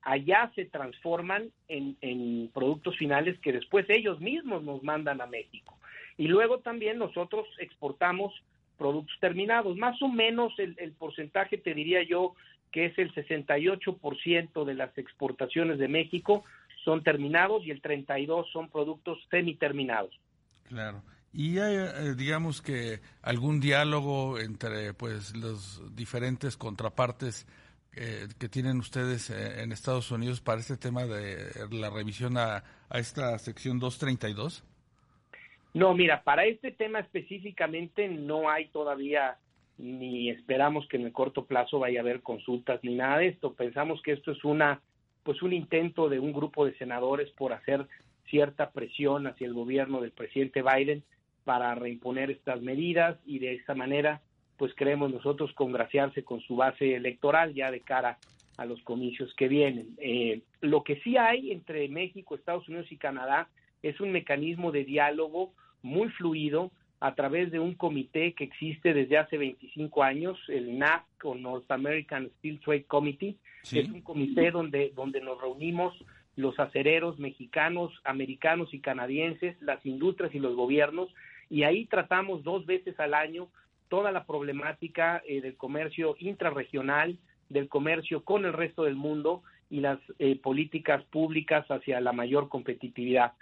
allá 0.03 0.51
se 0.55 0.65
transforman 0.65 1.49
en, 1.67 1.95
en 2.01 2.49
productos 2.53 2.97
finales 2.97 3.39
que 3.39 3.53
después 3.53 3.85
ellos 3.89 4.19
mismos 4.19 4.63
nos 4.63 4.83
mandan 4.83 5.21
a 5.21 5.25
México. 5.25 5.77
Y 6.17 6.27
luego 6.27 6.59
también 6.59 6.97
nosotros 6.97 7.47
exportamos 7.59 8.33
productos 8.77 9.15
terminados. 9.19 9.77
Más 9.77 9.99
o 10.01 10.09
menos 10.09 10.53
el, 10.59 10.75
el 10.77 10.91
porcentaje, 10.91 11.57
te 11.57 11.73
diría 11.73 12.03
yo, 12.03 12.35
que 12.73 12.87
es 12.87 12.97
el 12.97 13.13
68% 13.13 14.65
de 14.65 14.73
las 14.73 14.97
exportaciones 14.97 15.77
de 15.77 15.87
México 15.87 16.43
son 16.83 17.03
terminados 17.03 17.65
y 17.65 17.71
el 17.71 17.81
32% 17.81 18.51
son 18.51 18.69
productos 18.69 19.19
semiterminados. 19.29 20.19
Claro. 20.67 21.03
¿Y 21.31 21.59
hay, 21.59 21.75
eh, 21.75 22.15
digamos 22.17 22.61
que 22.61 22.99
algún 23.21 23.59
diálogo 23.59 24.39
entre 24.39 24.93
pues 24.93 25.35
los 25.35 25.95
diferentes 25.95 26.57
contrapartes 26.57 27.47
eh, 27.95 28.27
que 28.39 28.49
tienen 28.49 28.79
ustedes 28.79 29.29
eh, 29.29 29.61
en 29.61 29.71
Estados 29.71 30.11
Unidos 30.11 30.41
para 30.41 30.59
este 30.59 30.77
tema 30.77 31.05
de 31.05 31.47
la 31.71 31.89
revisión 31.91 32.37
a, 32.37 32.63
a 32.89 32.99
esta 32.99 33.37
sección 33.39 33.79
232? 33.79 34.63
No, 35.75 35.93
mira, 35.93 36.23
para 36.23 36.45
este 36.45 36.71
tema 36.71 36.99
específicamente 36.99 38.07
no 38.07 38.49
hay 38.49 38.67
todavía 38.69 39.37
ni 39.77 40.29
esperamos 40.29 40.87
que 40.87 40.97
en 40.97 41.05
el 41.05 41.11
corto 41.11 41.45
plazo 41.45 41.79
vaya 41.79 41.99
a 41.99 42.03
haber 42.03 42.21
consultas 42.21 42.79
ni 42.83 42.95
nada 42.95 43.17
de 43.19 43.27
esto. 43.27 43.53
Pensamos 43.53 44.01
que 44.01 44.11
esto 44.11 44.31
es 44.31 44.43
una 44.43 44.81
pues 45.23 45.41
un 45.41 45.53
intento 45.53 46.09
de 46.09 46.19
un 46.19 46.33
grupo 46.33 46.65
de 46.65 46.77
senadores 46.77 47.31
por 47.31 47.53
hacer 47.53 47.87
cierta 48.29 48.71
presión 48.71 49.25
hacia 49.25 49.47
el 49.47 49.53
gobierno 49.53 50.01
del 50.01 50.11
presidente 50.11 50.61
Biden 50.61 51.03
para 51.45 51.73
reimponer 51.75 52.29
estas 52.29 52.61
medidas 52.61 53.17
y 53.25 53.39
de 53.39 53.55
esta 53.55 53.73
manera 53.73 54.21
pues 54.57 54.73
creemos 54.75 55.11
nosotros 55.11 55.51
congraciarse 55.53 56.23
con 56.23 56.41
su 56.41 56.55
base 56.55 56.95
electoral 56.95 57.53
ya 57.53 57.71
de 57.71 57.79
cara 57.79 58.17
a 58.57 58.65
los 58.65 58.81
comicios 58.83 59.33
que 59.35 59.47
vienen. 59.47 59.95
Eh, 59.97 60.41
lo 60.61 60.83
que 60.83 60.97
sí 61.01 61.17
hay 61.17 61.51
entre 61.51 61.87
México, 61.89 62.35
Estados 62.35 62.67
Unidos 62.67 62.91
y 62.91 62.97
Canadá 62.97 63.49
es 63.81 63.99
un 63.99 64.11
mecanismo 64.11 64.71
de 64.71 64.85
diálogo 64.85 65.53
muy 65.81 66.09
fluido 66.09 66.71
a 67.03 67.15
través 67.15 67.51
de 67.51 67.59
un 67.59 67.73
comité 67.73 68.31
que 68.31 68.45
existe 68.45 68.93
desde 68.93 69.17
hace 69.17 69.37
25 69.37 70.03
años, 70.03 70.39
el 70.47 70.79
NAC 70.79 71.03
o 71.25 71.35
North 71.35 71.69
American 71.69 72.31
Steel 72.37 72.61
Trade 72.61 72.85
Committee, 72.85 73.35
¿Sí? 73.63 73.75
que 73.75 73.81
es 73.81 73.89
un 73.89 73.99
comité 73.99 74.51
donde, 74.51 74.93
donde 74.95 75.19
nos 75.19 75.41
reunimos 75.41 75.93
los 76.37 76.57
acereros 76.61 77.19
mexicanos, 77.19 77.91
americanos 78.05 78.73
y 78.73 78.79
canadienses, 78.79 79.61
las 79.61 79.85
industrias 79.85 80.33
y 80.33 80.39
los 80.39 80.55
gobiernos, 80.55 81.13
y 81.49 81.63
ahí 81.63 81.87
tratamos 81.87 82.41
dos 82.41 82.65
veces 82.65 82.97
al 83.01 83.15
año 83.15 83.49
toda 83.89 84.13
la 84.13 84.23
problemática 84.23 85.21
eh, 85.27 85.41
del 85.41 85.57
comercio 85.57 86.15
intrarregional, 86.19 87.17
del 87.49 87.67
comercio 87.67 88.23
con 88.23 88.45
el 88.45 88.53
resto 88.53 88.85
del 88.85 88.95
mundo 88.95 89.43
y 89.69 89.81
las 89.81 89.99
eh, 90.19 90.39
políticas 90.39 91.03
públicas 91.11 91.69
hacia 91.69 91.99
la 91.99 92.13
mayor 92.13 92.47
competitividad. 92.47 93.33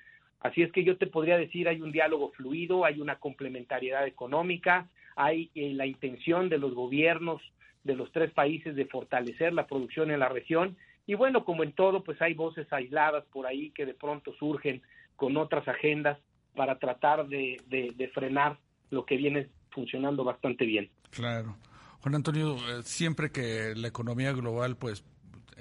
Así 0.41 0.63
es 0.63 0.71
que 0.71 0.83
yo 0.83 0.97
te 0.97 1.07
podría 1.07 1.37
decir, 1.37 1.67
hay 1.67 1.81
un 1.81 1.91
diálogo 1.91 2.31
fluido, 2.31 2.83
hay 2.83 2.99
una 2.99 3.17
complementariedad 3.17 4.05
económica, 4.07 4.89
hay 5.15 5.51
eh, 5.55 5.73
la 5.73 5.85
intención 5.85 6.49
de 6.49 6.57
los 6.57 6.73
gobiernos 6.73 7.41
de 7.83 7.95
los 7.95 8.11
tres 8.11 8.31
países 8.31 8.75
de 8.75 8.85
fortalecer 8.85 9.53
la 9.53 9.67
producción 9.67 10.11
en 10.11 10.19
la 10.19 10.29
región 10.29 10.77
y 11.07 11.15
bueno, 11.15 11.43
como 11.45 11.63
en 11.63 11.73
todo, 11.73 12.03
pues 12.03 12.21
hay 12.21 12.33
voces 12.33 12.71
aisladas 12.71 13.25
por 13.33 13.47
ahí 13.47 13.71
que 13.71 13.85
de 13.85 13.93
pronto 13.93 14.33
surgen 14.33 14.81
con 15.15 15.37
otras 15.37 15.67
agendas 15.67 16.17
para 16.55 16.79
tratar 16.79 17.27
de, 17.27 17.61
de, 17.67 17.93
de 17.95 18.07
frenar 18.09 18.57
lo 18.89 19.05
que 19.05 19.17
viene 19.17 19.49
funcionando 19.71 20.23
bastante 20.23 20.65
bien. 20.65 20.89
Claro. 21.09 21.57
Juan 22.01 22.15
Antonio, 22.15 22.55
eh, 22.55 22.83
siempre 22.83 23.31
que 23.31 23.73
la 23.75 23.87
economía 23.87 24.31
global 24.33 24.75
pues 24.75 25.03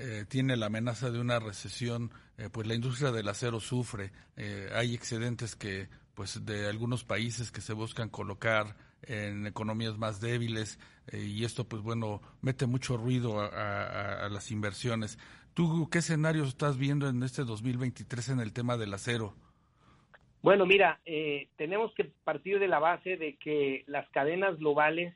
eh, 0.01 0.25
tiene 0.27 0.57
la 0.57 0.67
amenaza 0.67 1.11
de 1.11 1.21
una 1.21 1.39
recesión, 1.39 2.11
eh, 2.39 2.49
pues 2.51 2.67
la 2.67 2.75
industria 2.75 3.13
del 3.13 3.29
acero 3.29 3.61
sufre. 3.61 4.13
Eh, 4.37 4.71
hay 4.75 4.95
excedentes 4.95 5.57
que, 5.57 5.89
pues, 6.15 6.47
de 6.47 6.69
algunos 6.69 7.05
países 7.05 7.53
que 7.53 7.61
se 7.61 7.75
buscan 7.75 8.09
colocar 8.09 8.77
en 9.03 9.47
economías 9.47 9.99
más 9.99 10.21
débiles 10.21 10.79
eh, 11.13 11.19
y 11.19 11.45
esto, 11.45 11.69
pues, 11.69 11.83
bueno, 11.83 12.23
mete 12.41 12.67
mucho 12.67 12.97
ruido 12.97 13.41
a, 13.41 14.29
las 14.31 14.51
inversiones. 14.51 15.19
¿Tú 15.53 15.89
qué 15.91 15.99
escenarios 15.99 16.49
estás 16.49 16.79
viendo 16.79 17.09
en 17.09 17.23
este 17.23 17.45
2023 17.45 18.31
en 18.31 18.41
el 18.41 18.53
tema 18.55 18.79
del 18.79 18.95
acero? 18.95 19.35
Bueno, 20.43 20.65
mira, 20.65 20.99
tenemos 21.57 21.93
que 21.95 22.05
partir 22.25 22.59
de 22.59 22.69
la 22.69 22.79
base 22.79 23.19
de 23.19 23.37
que 23.37 23.85
las 23.87 24.09
cadenas 24.09 24.57
globales 24.59 25.15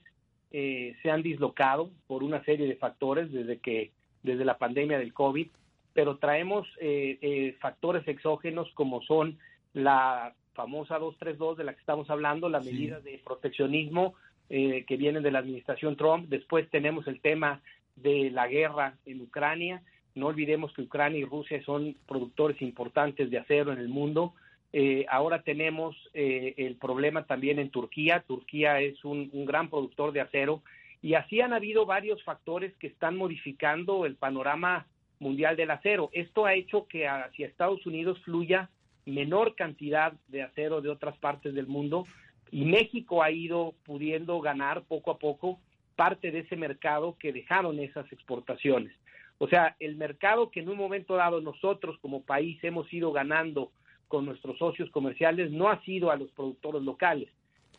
eh, 0.57 0.94
se 1.03 1.11
han 1.11 1.20
dislocado 1.25 1.90
por 2.07 2.23
una 2.23 2.44
serie 2.44 2.68
de 2.68 2.77
factores 2.77 3.33
desde 3.33 3.59
que 3.59 3.90
desde 4.24 4.44
la 4.44 4.58
pandemia 4.58 4.98
del 4.98 5.14
COVID, 5.14 5.46
pero 5.92 6.16
traemos 6.16 6.66
eh, 6.80 7.56
factores 7.60 8.06
exógenos 8.08 8.68
como 8.74 9.00
son 9.02 9.38
la 9.72 10.34
famosa 10.54 10.98
232 10.98 11.58
de 11.58 11.64
la 11.64 11.74
que 11.74 11.80
estamos 11.80 12.10
hablando, 12.10 12.48
las 12.48 12.64
medidas 12.64 13.04
de 13.04 13.20
proteccionismo 13.24 14.14
que 14.48 14.96
vienen 14.96 15.22
de 15.22 15.32
la 15.32 15.40
administración 15.40 15.96
Trump. 15.96 16.28
Después 16.28 16.68
tenemos 16.70 17.08
el 17.08 17.20
tema 17.20 17.60
de 17.96 18.30
la 18.30 18.46
guerra 18.46 18.94
en 19.06 19.20
Ucrania. 19.20 19.82
No 20.14 20.28
olvidemos 20.28 20.72
que 20.72 20.82
Ucrania 20.82 21.20
y 21.20 21.24
Rusia 21.24 21.62
son 21.64 21.96
productores 22.06 22.60
importantes 22.62 23.30
de 23.30 23.38
acero 23.38 23.72
en 23.72 23.78
el 23.78 23.88
mundo. 23.88 24.34
Eh, 24.72 25.06
ahora 25.08 25.42
tenemos 25.42 25.96
eh, 26.14 26.54
el 26.56 26.76
problema 26.76 27.24
también 27.26 27.58
en 27.58 27.70
Turquía. 27.70 28.24
Turquía 28.26 28.80
es 28.80 29.04
un, 29.04 29.30
gran 29.44 29.70
productor 29.70 30.12
de 30.12 30.20
acero 30.20 30.62
y 31.04 31.16
así 31.16 31.42
han 31.42 31.52
habido 31.52 31.84
varios 31.84 32.24
factores 32.24 32.74
que 32.78 32.86
están 32.86 33.14
modificando 33.14 34.06
el 34.06 34.16
panorama 34.16 34.86
mundial 35.18 35.54
del 35.54 35.70
acero. 35.70 36.08
Esto 36.14 36.46
ha 36.46 36.54
hecho 36.54 36.86
que 36.86 37.06
hacia 37.06 37.46
Estados 37.46 37.84
Unidos 37.84 38.18
fluya 38.24 38.70
menor 39.04 39.54
cantidad 39.54 40.14
de 40.28 40.42
acero 40.42 40.80
de 40.80 40.88
otras 40.88 41.14
partes 41.18 41.52
del 41.52 41.66
mundo 41.66 42.06
y 42.50 42.64
México 42.64 43.22
ha 43.22 43.30
ido 43.30 43.74
pudiendo 43.84 44.40
ganar 44.40 44.84
poco 44.84 45.10
a 45.10 45.18
poco 45.18 45.60
parte 45.94 46.30
de 46.30 46.38
ese 46.38 46.56
mercado 46.56 47.18
que 47.20 47.34
dejaron 47.34 47.80
esas 47.80 48.10
exportaciones. 48.10 48.96
O 49.36 49.46
sea, 49.46 49.76
el 49.80 49.96
mercado 49.96 50.50
que 50.50 50.60
en 50.60 50.70
un 50.70 50.78
momento 50.78 51.16
dado 51.16 51.42
nosotros 51.42 51.98
como 52.00 52.22
país 52.22 52.58
hemos 52.64 52.90
ido 52.94 53.12
ganando 53.12 53.72
con 54.08 54.24
nuestros 54.24 54.56
socios 54.56 54.88
comerciales 54.88 55.50
no 55.50 55.68
ha 55.68 55.82
sido 55.82 56.10
a 56.10 56.16
los 56.16 56.30
productores 56.30 56.80
locales, 56.80 57.28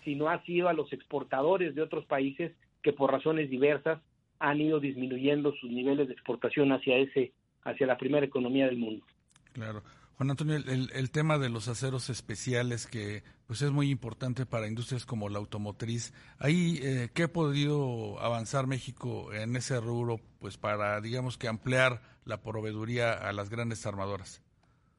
sino 0.03 0.29
ha 0.29 0.43
sido 0.43 0.69
a 0.69 0.73
los 0.73 0.93
exportadores 0.93 1.73
de 1.73 1.81
otros 1.81 2.05
países 2.05 2.51
que 2.85 2.93
por 2.93 3.11
razones 3.11 3.49
diversas 3.49 3.99
han 4.37 4.61
ido 4.61 4.79
disminuyendo 4.79 5.55
sus 5.55 5.71
niveles 5.71 6.07
de 6.07 6.13
exportación 6.13 6.71
hacia 6.71 6.97
ese 6.97 7.33
hacia 7.63 7.87
la 7.87 7.97
primera 7.97 8.23
economía 8.23 8.67
del 8.67 8.77
mundo. 8.77 9.03
Claro. 9.53 9.81
Juan 10.17 10.29
Antonio, 10.29 10.55
el, 10.55 11.11
tema 11.11 11.39
de 11.39 11.49
los 11.49 11.67
aceros 11.67 12.11
especiales 12.11 12.85
que 12.85 13.23
pues 13.47 13.63
es 13.63 13.71
muy 13.71 13.89
importante 13.89 14.45
para 14.45 14.67
industrias 14.67 15.05
como 15.05 15.29
la 15.29 15.39
automotriz. 15.39 16.13
Ahí, 16.37 16.79
eh, 16.83 17.09
¿qué 17.13 17.23
ha 17.23 17.33
podido 17.33 18.19
avanzar 18.21 18.67
México 18.67 19.33
en 19.33 19.55
ese 19.55 19.81
rubro 19.81 20.17
pues 20.39 20.57
para, 20.57 21.01
digamos 21.01 21.37
que 21.39 21.47
ampliar 21.47 22.01
la 22.23 22.41
proveeduría 22.43 23.13
a 23.13 23.33
las 23.33 23.49
grandes 23.49 23.85
armadoras? 23.87 24.41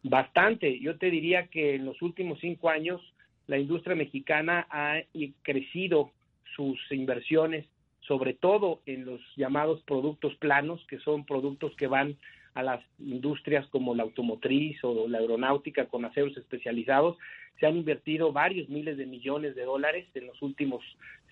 Bastante. 0.03 0.81
Yo 0.81 0.99
te 0.99 1.11
diría 1.11 1.47
que 1.47 1.77
en 1.77 1.87
los 1.87 2.03
últimos 2.03 2.39
cinco 2.41 2.69
años 2.69 3.01
la 3.47 3.59
industria 3.59 3.95
mexicana 3.95 4.67
ha 4.71 4.97
crecido 5.43 6.11
sus 6.57 6.79
inversiones, 6.91 7.67
sobre 8.07 8.35
todo 8.35 8.81
en 8.87 9.05
los 9.05 9.21
llamados 9.37 9.83
productos 9.83 10.35
planos, 10.37 10.85
que 10.89 10.99
son 11.01 11.25
productos 11.25 11.75
que 11.77 11.87
van 11.87 12.17
a 12.55 12.63
las 12.63 12.83
industrias 12.99 13.67
como 13.69 13.95
la 13.95 14.05
automotriz 14.05 14.83
o 14.83 15.09
la 15.09 15.19
aeronáutica 15.19 15.87
con 15.87 16.05
aceros 16.05 16.37
especializados. 16.37 17.17
Se 17.61 17.67
han 17.67 17.77
invertido 17.77 18.33
varios 18.33 18.69
miles 18.69 18.97
de 18.97 19.07
millones 19.07 19.55
de 19.55 19.65
dólares 19.65 20.07
en 20.15 20.27
los 20.27 20.41
últimos 20.41 20.83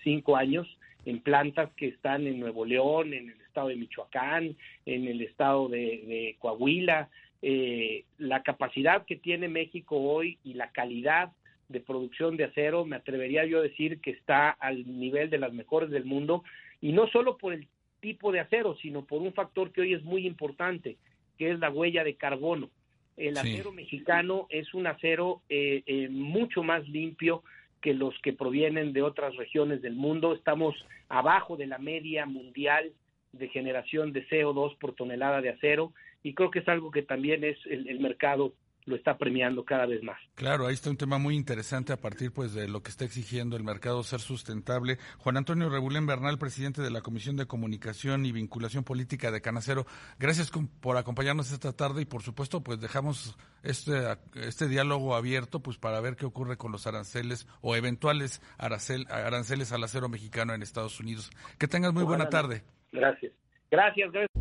cinco 0.03 0.35
años 0.35 0.67
en 1.05 1.19
plantas 1.19 1.69
que 1.77 1.87
están 1.87 2.25
en 2.27 2.39
Nuevo 2.39 2.65
León, 2.65 3.13
en 3.13 3.29
el 3.29 3.41
estado 3.41 3.69
de 3.69 3.75
Michoacán, 3.75 4.55
en 4.85 5.07
el 5.07 5.21
estado 5.21 5.69
de, 5.69 5.79
de 5.79 6.35
Coahuila, 6.39 7.09
eh, 7.41 8.05
la 8.17 8.41
capacidad 8.41 9.05
que 9.05 9.15
tiene 9.15 9.47
México 9.47 9.97
hoy 9.97 10.39
y 10.43 10.55
la 10.55 10.71
calidad 10.71 11.31
de 11.69 11.79
producción 11.79 12.37
de 12.37 12.45
acero, 12.45 12.85
me 12.85 12.95
atrevería 12.95 13.45
yo 13.45 13.59
a 13.59 13.63
decir 13.63 13.99
que 13.99 14.11
está 14.11 14.49
al 14.49 14.99
nivel 14.99 15.29
de 15.29 15.37
las 15.37 15.53
mejores 15.53 15.89
del 15.89 16.05
mundo, 16.05 16.43
y 16.81 16.91
no 16.91 17.07
solo 17.07 17.37
por 17.37 17.53
el 17.53 17.67
tipo 17.99 18.31
de 18.31 18.39
acero, 18.39 18.75
sino 18.81 19.05
por 19.05 19.21
un 19.21 19.33
factor 19.33 19.71
que 19.71 19.81
hoy 19.81 19.93
es 19.93 20.03
muy 20.03 20.27
importante, 20.27 20.97
que 21.37 21.51
es 21.51 21.59
la 21.59 21.69
huella 21.69 22.03
de 22.03 22.15
carbono. 22.15 22.69
El 23.17 23.37
acero 23.37 23.71
mexicano 23.71 24.45
es 24.49 24.73
un 24.73 24.87
acero 24.87 25.41
eh, 25.47 25.83
eh, 25.85 26.09
mucho 26.09 26.63
más 26.63 26.87
limpio 26.89 27.43
que 27.81 27.93
los 27.93 28.13
que 28.21 28.33
provienen 28.33 28.93
de 28.93 29.01
otras 29.01 29.35
regiones 29.35 29.81
del 29.81 29.95
mundo. 29.95 30.33
Estamos 30.33 30.75
abajo 31.07 31.55
de 31.55 31.67
la 31.67 31.77
media 31.77 32.25
mundial 32.25 32.91
de 33.31 33.47
generación 33.49 34.11
de 34.11 34.27
CO2 34.27 34.77
por 34.77 34.95
tonelada 34.95 35.41
de 35.41 35.49
acero 35.49 35.93
y 36.23 36.33
creo 36.33 36.51
que 36.51 36.59
es 36.59 36.67
algo 36.67 36.91
que 36.91 37.03
también 37.03 37.43
es 37.43 37.57
el, 37.65 37.99
mercado 37.99 38.53
lo 38.85 38.95
está 38.95 39.17
premiando 39.17 39.65
cada 39.65 39.85
vez 39.85 40.03
más. 40.03 40.17
Claro, 40.35 40.67
ahí 40.67 40.73
está 40.73 40.89
un 40.89 40.97
tema 40.97 41.17
muy 41.17 41.35
interesante 41.35 41.91
a 41.91 41.97
partir 41.97 42.31
pues 42.31 42.53
de 42.53 42.67
lo 42.67 42.83
que 42.83 42.89
está 42.89 43.05
exigiendo 43.05 43.57
el 43.57 43.63
mercado 43.63 44.03
ser 44.03 44.19
sustentable. 44.19 44.97
Juan 45.17 45.37
Antonio 45.37 45.69
Rebulén 45.69 46.05
Bernal, 46.05 46.37
presidente 46.37 46.81
de 46.81 46.91
la 46.91 47.01
Comisión 47.01 47.35
de 47.35 47.47
Comunicación 47.47 48.25
y 48.25 48.31
Vinculación 48.31 48.83
Política 48.83 49.31
de 49.31 49.41
Canacero, 49.41 49.85
gracias 50.19 50.51
por 50.79 50.97
acompañarnos 50.97 51.51
esta 51.51 51.73
tarde 51.73 52.03
y 52.03 52.05
por 52.05 52.21
supuesto 52.21 52.63
pues 52.63 52.79
dejamos 52.79 53.37
este 53.63 53.93
este 54.35 54.67
diálogo 54.67 55.15
abierto 55.15 55.61
pues 55.61 55.77
para 55.77 55.99
ver 55.99 56.15
qué 56.15 56.25
ocurre 56.25 56.57
con 56.57 56.71
los 56.71 56.85
aranceles 56.85 57.47
o 57.61 57.75
eventuales 57.75 58.41
aranceles 58.57 59.71
al 59.71 59.83
acero 59.83 60.09
mexicano 60.09 60.53
en 60.53 60.61
Estados 60.61 60.99
Unidos. 60.99 61.31
Que 61.57 61.67
tengas 61.67 61.93
muy 61.93 62.03
buena 62.03 62.29
tarde. 62.29 62.63
Gracias. 62.91 63.33
Gracias, 63.71 64.11
gracias. 64.11 64.34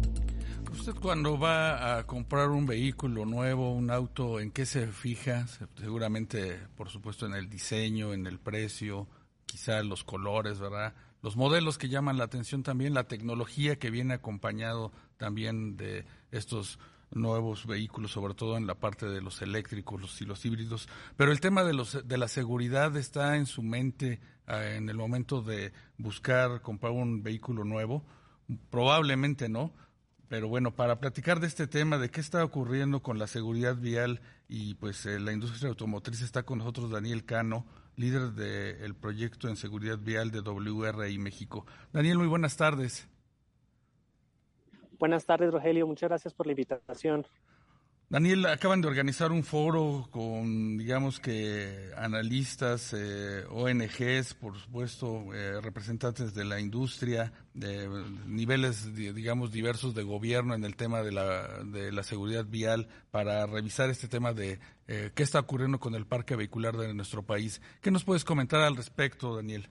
Usted 0.87 1.01
cuando 1.01 1.39
va 1.39 1.97
a 1.97 2.07
comprar 2.07 2.51
un 2.51 2.67
vehículo 2.67 3.25
nuevo, 3.25 3.73
un 3.73 3.91
auto, 3.91 4.39
¿en 4.39 4.51
qué 4.51 4.67
se 4.67 4.87
fija? 4.89 5.47
Seguramente, 5.79 6.61
por 6.77 6.91
supuesto, 6.91 7.25
en 7.25 7.33
el 7.33 7.49
diseño, 7.49 8.13
en 8.13 8.27
el 8.27 8.39
precio, 8.39 9.09
quizá 9.47 9.83
los 9.83 10.05
colores, 10.05 10.61
¿verdad? 10.61 10.93
Los 11.23 11.39
modelos 11.39 11.79
que 11.79 11.89
llaman 11.89 12.19
la 12.19 12.25
atención 12.25 12.63
también, 12.63 12.93
la 12.93 13.09
tecnología 13.09 13.79
que 13.79 13.89
viene 13.89 14.13
acompañado 14.13 14.93
también 15.17 15.79
de 15.79 16.05
estos 16.33 16.79
nuevos 17.11 17.65
vehículos, 17.65 18.11
sobre 18.11 18.35
todo 18.35 18.59
en 18.59 18.67
la 18.67 18.75
parte 18.75 19.07
de 19.07 19.23
los 19.23 19.41
eléctricos 19.41 20.03
los, 20.03 20.21
y 20.21 20.27
los 20.27 20.45
híbridos. 20.45 20.87
Pero 21.17 21.33
el 21.33 21.41
tema 21.41 21.65
de, 21.65 21.73
los, 21.73 22.07
de 22.07 22.19
la 22.19 22.29
seguridad 22.29 22.95
está 22.99 23.39
en 23.39 23.47
su 23.47 23.63
mente 23.63 24.21
eh, 24.47 24.75
en 24.77 24.91
el 24.91 24.99
momento 24.99 25.41
de 25.41 25.73
buscar 25.97 26.61
comprar 26.61 26.93
un 26.93 27.23
vehículo 27.23 27.65
nuevo. 27.65 28.05
Probablemente 28.69 29.49
no, 29.49 29.73
pero 30.35 30.49
bueno, 30.49 30.75
para 30.75 30.99
platicar 30.99 31.39
de 31.39 31.47
este 31.47 31.69
tema, 31.69 31.97
de 31.97 32.11
qué 32.11 32.21
está 32.21 32.45
ocurriendo 32.45 33.05
con 33.05 33.21
la 33.21 33.29
seguridad 33.29 33.77
vial 33.77 34.21
y 34.49 34.75
pues 34.75 35.07
eh, 35.07 35.21
la 35.21 35.33
industria 35.33 35.69
automotriz, 35.69 36.23
está 36.23 36.43
con 36.43 36.59
nosotros 36.59 36.91
Daniel 36.91 37.25
Cano, 37.25 37.65
líder 37.95 38.33
del 38.33 38.97
proyecto 38.97 39.49
en 39.49 39.55
seguridad 39.55 39.97
vial 39.97 40.33
de 40.33 40.41
WRI 40.41 41.19
México. 41.19 41.67
Daniel, 41.93 42.19
muy 42.19 42.27
buenas 42.27 42.57
tardes. 42.57 43.07
Buenas 44.99 45.25
tardes, 45.25 45.53
Rogelio. 45.53 45.87
Muchas 45.87 46.09
gracias 46.09 46.35
por 46.35 46.47
la 46.47 46.53
invitación. 46.53 47.25
Daniel, 48.15 48.47
acaban 48.47 48.81
de 48.81 48.87
organizar 48.87 49.33
un 49.33 49.43
foro 49.43 50.07
con, 50.13 50.79
digamos 50.79 51.19
que, 51.19 51.91
analistas, 51.97 52.95
eh, 52.97 53.43
ONGs, 53.51 54.35
por 54.35 54.57
supuesto, 54.57 55.35
eh, 55.35 55.61
representantes 55.61 56.33
de 56.33 56.45
la 56.45 56.61
industria, 56.61 57.33
de 57.55 57.89
niveles, 58.25 58.95
digamos, 58.95 59.51
diversos 59.51 59.97
de 59.97 60.05
gobierno 60.05 60.55
en 60.55 60.63
el 60.63 60.77
tema 60.77 61.03
de 61.03 61.11
la, 61.11 61.65
de 61.65 61.91
la 61.91 62.05
seguridad 62.05 62.45
vial, 62.45 62.87
para 63.11 63.47
revisar 63.47 63.91
este 63.91 64.07
tema 64.07 64.33
de 64.33 64.61
eh, 64.87 65.11
qué 65.13 65.25
está 65.25 65.41
ocurriendo 65.41 65.81
con 65.81 65.97
el 65.97 66.07
parque 66.07 66.37
vehicular 66.37 66.77
de 66.77 66.95
nuestro 66.95 67.25
país. 67.25 67.61
¿Qué 67.81 67.91
nos 67.91 68.05
puedes 68.05 68.25
comentar 68.25 68.61
al 68.61 68.77
respecto, 68.77 69.35
Daniel? 69.35 69.69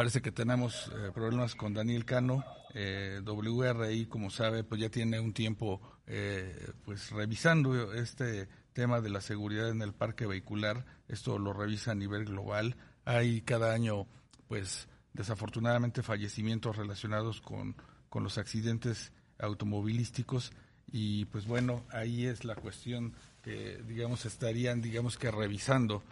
Parece 0.00 0.22
que 0.22 0.32
tenemos 0.32 0.90
eh, 0.94 1.10
problemas 1.12 1.54
con 1.54 1.74
Daniel 1.74 2.06
Cano. 2.06 2.42
Eh, 2.72 3.20
WRI, 3.22 4.06
como 4.06 4.30
sabe, 4.30 4.64
pues 4.64 4.80
ya 4.80 4.88
tiene 4.88 5.20
un 5.20 5.34
tiempo 5.34 5.78
eh, 6.06 6.72
pues 6.86 7.10
revisando 7.10 7.92
este 7.92 8.48
tema 8.72 9.02
de 9.02 9.10
la 9.10 9.20
seguridad 9.20 9.68
en 9.68 9.82
el 9.82 9.92
parque 9.92 10.24
vehicular. 10.24 10.86
Esto 11.06 11.38
lo 11.38 11.52
revisa 11.52 11.90
a 11.90 11.96
nivel 11.96 12.24
global. 12.24 12.76
Hay 13.04 13.42
cada 13.42 13.74
año, 13.74 14.06
pues 14.48 14.88
desafortunadamente, 15.12 16.02
fallecimientos 16.02 16.78
relacionados 16.78 17.42
con, 17.42 17.76
con 18.08 18.24
los 18.24 18.38
accidentes 18.38 19.12
automovilísticos 19.38 20.50
y 20.90 21.26
pues 21.26 21.46
bueno, 21.46 21.84
ahí 21.90 22.24
es 22.24 22.46
la 22.46 22.54
cuestión 22.54 23.12
que 23.42 23.82
digamos 23.86 24.24
estarían 24.24 24.80
digamos 24.80 25.18
que 25.18 25.30
revisando 25.30 26.02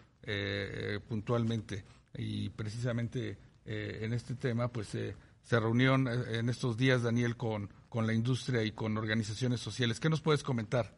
puntualmente 1.07 1.85
y 2.13 2.49
precisamente 2.49 3.39
eh, 3.65 3.99
en 4.01 4.13
este 4.13 4.35
tema, 4.35 4.69
pues 4.69 4.93
eh, 4.95 5.15
se 5.41 5.59
reunió 5.59 5.95
en 5.95 6.49
estos 6.49 6.77
días, 6.77 7.03
Daniel, 7.03 7.35
con, 7.35 7.69
con 7.89 8.05
la 8.05 8.13
industria 8.13 8.63
y 8.63 8.71
con 8.71 8.97
organizaciones 8.97 9.59
sociales. 9.59 9.99
¿Qué 9.99 10.09
nos 10.09 10.21
puedes 10.21 10.43
comentar? 10.43 10.95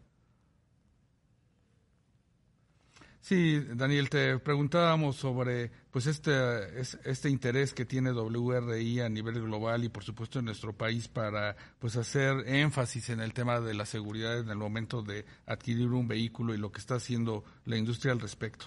Sí, 3.21 3.59
Daniel, 3.75 4.09
te 4.09 4.39
preguntábamos 4.39 5.15
sobre 5.15 5.71
pues 5.91 6.07
este, 6.07 6.81
este 6.81 7.29
interés 7.29 7.71
que 7.71 7.85
tiene 7.85 8.11
WRI 8.11 8.99
a 8.99 9.09
nivel 9.09 9.39
global 9.43 9.83
y 9.83 9.89
por 9.89 10.03
supuesto 10.03 10.39
en 10.39 10.45
nuestro 10.45 10.73
país 10.73 11.07
para 11.07 11.55
pues 11.77 11.97
hacer 11.97 12.47
énfasis 12.47 13.09
en 13.09 13.19
el 13.19 13.33
tema 13.33 13.59
de 13.59 13.75
la 13.75 13.85
seguridad 13.85 14.39
en 14.39 14.49
el 14.49 14.57
momento 14.57 15.03
de 15.03 15.25
adquirir 15.45 15.89
un 15.89 16.07
vehículo 16.07 16.55
y 16.55 16.57
lo 16.57 16.71
que 16.71 16.79
está 16.79 16.95
haciendo 16.95 17.43
la 17.65 17.77
industria 17.77 18.11
al 18.11 18.19
respecto. 18.19 18.65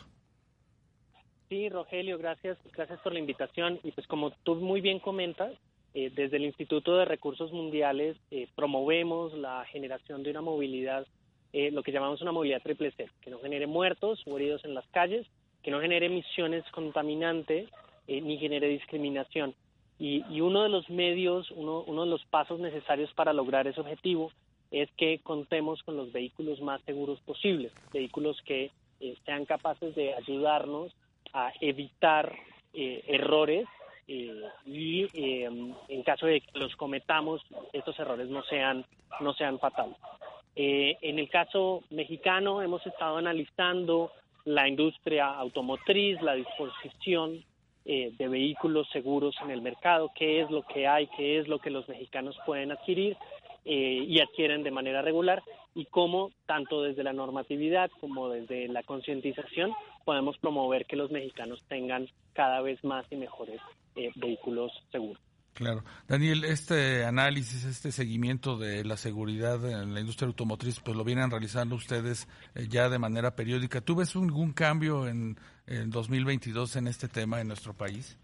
Sí, 1.54 1.68
Rogelio, 1.68 2.18
gracias, 2.18 2.58
gracias 2.72 2.98
por 2.98 3.12
la 3.12 3.20
invitación. 3.20 3.78
Y 3.84 3.92
pues 3.92 4.08
como 4.08 4.32
tú 4.42 4.56
muy 4.56 4.80
bien 4.80 4.98
comentas, 4.98 5.52
eh, 5.94 6.10
desde 6.12 6.38
el 6.38 6.46
Instituto 6.46 6.96
de 6.96 7.04
Recursos 7.04 7.52
Mundiales 7.52 8.16
eh, 8.32 8.48
promovemos 8.56 9.32
la 9.34 9.64
generación 9.66 10.24
de 10.24 10.32
una 10.32 10.40
movilidad 10.40 11.06
eh, 11.52 11.70
lo 11.70 11.84
que 11.84 11.92
llamamos 11.92 12.20
una 12.22 12.32
movilidad 12.32 12.60
triple 12.60 12.90
C, 12.90 13.08
que 13.20 13.30
no 13.30 13.38
genere 13.38 13.68
muertos 13.68 14.20
o 14.26 14.36
heridos 14.36 14.64
en 14.64 14.74
las 14.74 14.84
calles, 14.88 15.28
que 15.62 15.70
no 15.70 15.80
genere 15.80 16.06
emisiones 16.06 16.64
contaminantes 16.72 17.68
ni 18.08 18.36
genere 18.38 18.66
discriminación. 18.66 19.54
Y, 20.00 20.40
uno 20.40 20.64
de 20.64 20.70
los 20.70 20.90
medios, 20.90 21.52
uno, 21.52 21.84
uno 21.86 22.02
de 22.02 22.10
los 22.10 22.24
pasos 22.24 22.58
necesarios 22.58 23.12
para 23.14 23.32
lograr 23.32 23.68
ese 23.68 23.80
objetivo 23.80 24.32
es 24.72 24.90
que 24.96 25.20
contemos 25.20 25.84
con 25.84 25.96
los 25.96 26.10
vehículos 26.10 26.60
más 26.60 26.82
seguros 26.82 27.20
posibles, 27.20 27.72
vehículos 27.92 28.42
que 28.42 28.72
sean 29.24 29.44
capaces 29.44 29.94
de 29.94 30.14
ayudarnos 30.14 30.92
a 31.34 31.52
evitar 31.60 32.34
errores 32.72 33.66
y 34.06 35.06
en 35.12 36.02
caso 36.04 36.26
de 36.26 36.40
que 36.40 36.58
los 36.58 36.74
cometamos, 36.76 37.42
estos 37.72 37.98
errores 37.98 38.28
no 38.28 38.42
sean, 38.44 38.84
no 39.20 39.32
sean 39.34 39.58
fatales. 39.58 39.96
Eh, 40.56 40.98
en 41.00 41.18
el 41.18 41.28
caso 41.28 41.82
mexicano 41.90 42.62
hemos 42.62 42.86
estado 42.86 43.16
analizando 43.16 44.12
la 44.44 44.68
industria 44.68 45.26
automotriz, 45.26 46.20
la 46.22 46.34
disposición 46.34 47.44
eh, 47.84 48.12
de 48.16 48.28
vehículos 48.28 48.88
seguros 48.92 49.34
en 49.42 49.50
el 49.50 49.62
mercado, 49.62 50.12
qué 50.14 50.42
es 50.42 50.50
lo 50.50 50.62
que 50.62 50.86
hay, 50.86 51.08
qué 51.16 51.38
es 51.38 51.48
lo 51.48 51.58
que 51.58 51.70
los 51.70 51.88
mexicanos 51.88 52.36
pueden 52.46 52.70
adquirir 52.70 53.16
eh, 53.64 54.04
y 54.06 54.20
adquieren 54.20 54.62
de 54.62 54.70
manera 54.70 55.02
regular 55.02 55.42
y 55.74 55.86
cómo 55.86 56.30
tanto 56.46 56.82
desde 56.82 57.02
la 57.02 57.12
normatividad 57.12 57.90
como 58.00 58.28
desde 58.28 58.68
la 58.68 58.82
concientización 58.82 59.72
podemos 60.04 60.38
promover 60.38 60.86
que 60.86 60.96
los 60.96 61.10
mexicanos 61.10 61.62
tengan 61.68 62.08
cada 62.32 62.60
vez 62.60 62.82
más 62.84 63.04
y 63.10 63.16
mejores 63.16 63.60
vehículos 64.16 64.72
seguros. 64.90 65.20
Claro. 65.54 65.84
Daniel, 66.08 66.44
este 66.44 67.04
análisis, 67.04 67.64
este 67.64 67.92
seguimiento 67.92 68.56
de 68.56 68.84
la 68.84 68.96
seguridad 68.96 69.64
en 69.64 69.94
la 69.94 70.00
industria 70.00 70.26
automotriz, 70.26 70.80
pues 70.80 70.96
lo 70.96 71.04
vienen 71.04 71.30
realizando 71.30 71.76
ustedes 71.76 72.28
eh, 72.56 72.66
ya 72.68 72.88
de 72.88 72.98
manera 72.98 73.36
periódica. 73.36 73.80
¿Tú 73.80 73.94
ves 73.94 74.16
algún 74.16 74.52
cambio 74.52 75.06
en, 75.06 75.36
en 75.68 75.90
2022 75.90 76.74
en 76.74 76.88
este 76.88 77.06
tema 77.06 77.40
en 77.40 77.46
nuestro 77.46 77.72
país? 77.72 78.18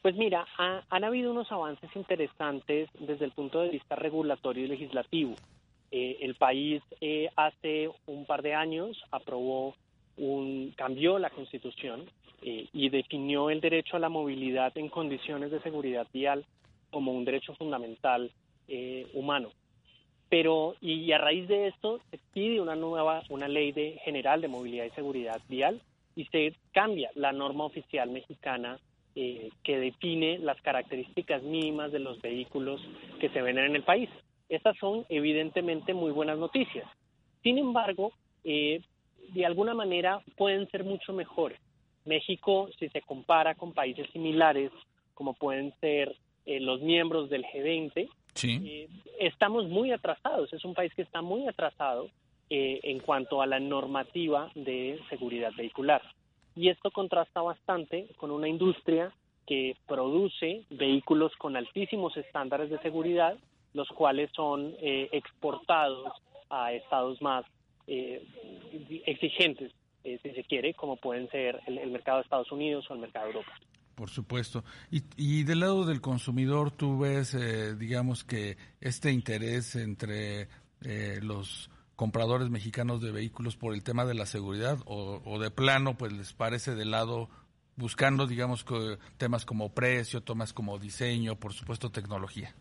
Pues 0.00 0.16
mira, 0.16 0.46
han 0.90 1.04
habido 1.04 1.30
unos 1.30 1.50
avances 1.50 1.90
interesantes 1.94 2.90
desde 3.00 3.24
el 3.24 3.32
punto 3.32 3.60
de 3.60 3.70
vista 3.70 3.94
regulatorio 3.94 4.64
y 4.64 4.68
legislativo. 4.68 5.34
Eh, 5.90 6.18
el 6.20 6.34
país 6.34 6.82
eh, 7.00 7.28
hace 7.36 7.90
un 8.06 8.26
par 8.26 8.42
de 8.42 8.54
años 8.54 9.02
aprobó 9.10 9.74
un 10.16 10.72
cambió 10.76 11.18
la 11.18 11.30
constitución 11.30 12.04
eh, 12.42 12.68
y 12.72 12.88
definió 12.90 13.48
el 13.50 13.60
derecho 13.60 13.96
a 13.96 14.00
la 14.00 14.08
movilidad 14.08 14.76
en 14.76 14.88
condiciones 14.88 15.50
de 15.50 15.60
seguridad 15.60 16.06
vial 16.12 16.44
como 16.90 17.12
un 17.12 17.24
derecho 17.24 17.54
fundamental 17.54 18.30
eh, 18.68 19.06
humano. 19.14 19.50
Pero, 20.28 20.74
y 20.80 21.10
a 21.12 21.18
raíz 21.18 21.48
de 21.48 21.68
esto, 21.68 22.00
se 22.10 22.18
pide 22.32 22.60
una 22.60 22.76
nueva, 22.76 23.22
una 23.28 23.48
ley 23.48 23.72
de, 23.72 23.98
general 24.04 24.40
de 24.40 24.48
movilidad 24.48 24.84
y 24.84 24.90
seguridad 24.90 25.40
vial 25.48 25.80
y 26.16 26.26
se 26.26 26.54
cambia 26.72 27.10
la 27.14 27.32
norma 27.32 27.64
oficial 27.64 28.10
mexicana 28.10 28.78
eh, 29.16 29.50
que 29.62 29.78
define 29.78 30.38
las 30.38 30.60
características 30.60 31.42
mínimas 31.42 31.92
de 31.92 32.00
los 32.00 32.20
vehículos 32.20 32.80
que 33.20 33.28
se 33.30 33.42
venden 33.42 33.66
en 33.66 33.76
el 33.76 33.84
país. 33.84 34.10
Estas 34.54 34.76
son 34.78 35.04
evidentemente 35.08 35.94
muy 35.94 36.12
buenas 36.12 36.38
noticias. 36.38 36.86
Sin 37.42 37.58
embargo, 37.58 38.12
de 38.42 39.46
alguna 39.46 39.74
manera 39.74 40.20
pueden 40.36 40.68
ser 40.70 40.84
mucho 40.84 41.12
mejores. 41.12 41.58
México, 42.04 42.68
si 42.78 42.88
se 42.88 43.00
compara 43.02 43.54
con 43.54 43.72
países 43.72 44.08
similares, 44.12 44.70
como 45.14 45.34
pueden 45.34 45.72
ser 45.80 46.14
eh, 46.46 46.60
los 46.60 46.80
miembros 46.82 47.30
del 47.30 47.44
G20, 47.44 48.08
eh, 48.42 48.88
estamos 49.18 49.68
muy 49.68 49.92
atrasados. 49.92 50.52
Es 50.52 50.64
un 50.64 50.74
país 50.74 50.92
que 50.94 51.02
está 51.02 51.22
muy 51.22 51.46
atrasado 51.46 52.10
eh, 52.50 52.80
en 52.82 52.98
cuanto 53.00 53.40
a 53.40 53.46
la 53.46 53.60
normativa 53.60 54.50
de 54.54 55.00
seguridad 55.08 55.52
vehicular. 55.56 56.02
Y 56.56 56.68
esto 56.68 56.90
contrasta 56.90 57.40
bastante 57.40 58.08
con 58.16 58.30
una 58.30 58.48
industria 58.48 59.12
que 59.46 59.76
produce 59.86 60.64
vehículos 60.70 61.32
con 61.36 61.56
altísimos 61.56 62.16
estándares 62.16 62.70
de 62.70 62.78
seguridad, 62.78 63.36
los 63.74 63.88
cuales 63.88 64.30
son 64.34 64.74
exportados 64.80 66.12
a 66.48 66.72
estados 66.72 67.20
más 67.20 67.44
exigentes 67.86 69.72
eh, 70.04 70.20
si 70.22 70.32
se 70.32 70.44
quiere, 70.44 70.74
como 70.74 70.98
pueden 70.98 71.30
ser 71.30 71.60
el, 71.66 71.90
mercado 71.90 72.18
de 72.18 72.24
Estados 72.24 72.52
Unidos 72.52 72.84
o 72.90 72.94
el 72.94 73.00
mercado 73.00 73.24
de 73.24 73.32
Europa. 73.32 73.52
Por 73.94 74.10
supuesto. 74.10 74.62
Y, 74.90 75.44
del 75.44 75.60
lado 75.60 75.86
del 75.86 76.02
consumidor, 76.02 76.70
tú 76.72 76.98
ves, 76.98 77.32
eh, 77.32 77.74
digamos 77.74 78.22
que 78.22 78.58
este 78.82 79.12
interés 79.12 79.76
entre 79.76 80.48
eh, 80.82 81.20
los 81.22 81.70
compradores 81.96 82.50
mexicanos 82.50 83.00
de 83.00 83.12
vehículos 83.12 83.56
por 83.56 83.72
el 83.72 83.82
tema 83.82 84.04
de 84.04 84.12
la 84.12 84.26
seguridad 84.26 84.78
o, 84.84 85.38
de 85.38 85.50
plano, 85.50 85.96
pues 85.96 86.12
les 86.12 86.34
parece 86.34 86.74
de 86.74 86.84
lado 86.84 87.30
buscando, 87.76 88.26
digamos, 88.26 88.66
temas 89.16 89.46
como 89.46 89.72
precio, 89.72 90.22
temas 90.22 90.52
como 90.52 90.78
diseño, 90.78 91.36
por 91.36 91.54
supuesto, 91.54 91.90
tecnología. 91.90 92.54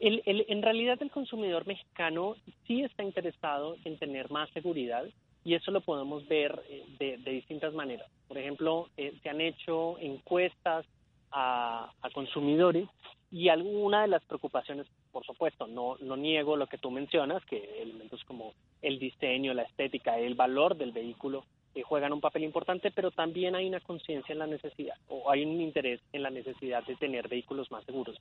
En 0.00 0.62
realidad 0.62 1.00
el 1.02 1.10
consumidor 1.10 1.66
mexicano 1.66 2.36
sí 2.66 2.82
está 2.82 3.02
interesado 3.02 3.76
en 3.84 3.98
tener 3.98 4.30
más 4.30 4.50
seguridad, 4.50 5.06
y 5.46 5.54
eso 5.54 5.70
lo 5.70 5.80
podemos 5.80 6.26
ver 6.26 6.60
eh, 6.68 6.84
de, 6.98 7.30
distintas 7.30 7.72
maneras. 7.72 8.10
Por 8.26 8.36
ejemplo, 8.36 8.88
eh, 8.96 9.14
se 9.22 9.28
han 9.28 9.40
hecho 9.40 9.96
encuestas 10.00 10.84
a, 11.30 11.92
consumidores 12.12 12.88
y 13.30 13.48
alguna 13.48 14.02
de 14.02 14.08
las 14.08 14.24
preocupaciones, 14.24 14.88
por 15.12 15.24
supuesto, 15.24 15.68
no, 15.68 15.96
no 16.00 16.16
niego 16.16 16.56
lo 16.56 16.66
que 16.66 16.78
tú 16.78 16.90
mencionas, 16.90 17.44
que 17.44 17.80
elementos 17.80 18.24
como 18.24 18.54
el 18.82 18.98
diseño, 18.98 19.54
la 19.54 19.62
estética, 19.62 20.18
el 20.18 20.34
valor 20.34 20.76
del 20.76 20.90
vehículo 20.90 21.44
eh, 21.76 21.82
juegan 21.82 22.12
un 22.12 22.20
papel 22.20 22.42
importante, 22.42 22.90
pero 22.90 23.12
también 23.12 23.54
hay 23.54 23.68
una 23.68 23.80
conciencia 23.80 24.32
en 24.32 24.40
la 24.40 24.48
necesidad 24.48 24.96
o 25.08 25.30
hay 25.30 25.44
un 25.44 25.60
interés 25.60 26.00
en 26.12 26.24
la 26.24 26.30
necesidad 26.30 26.84
de 26.84 26.96
tener 26.96 27.28
vehículos 27.28 27.70
más 27.70 27.84
seguros. 27.84 28.16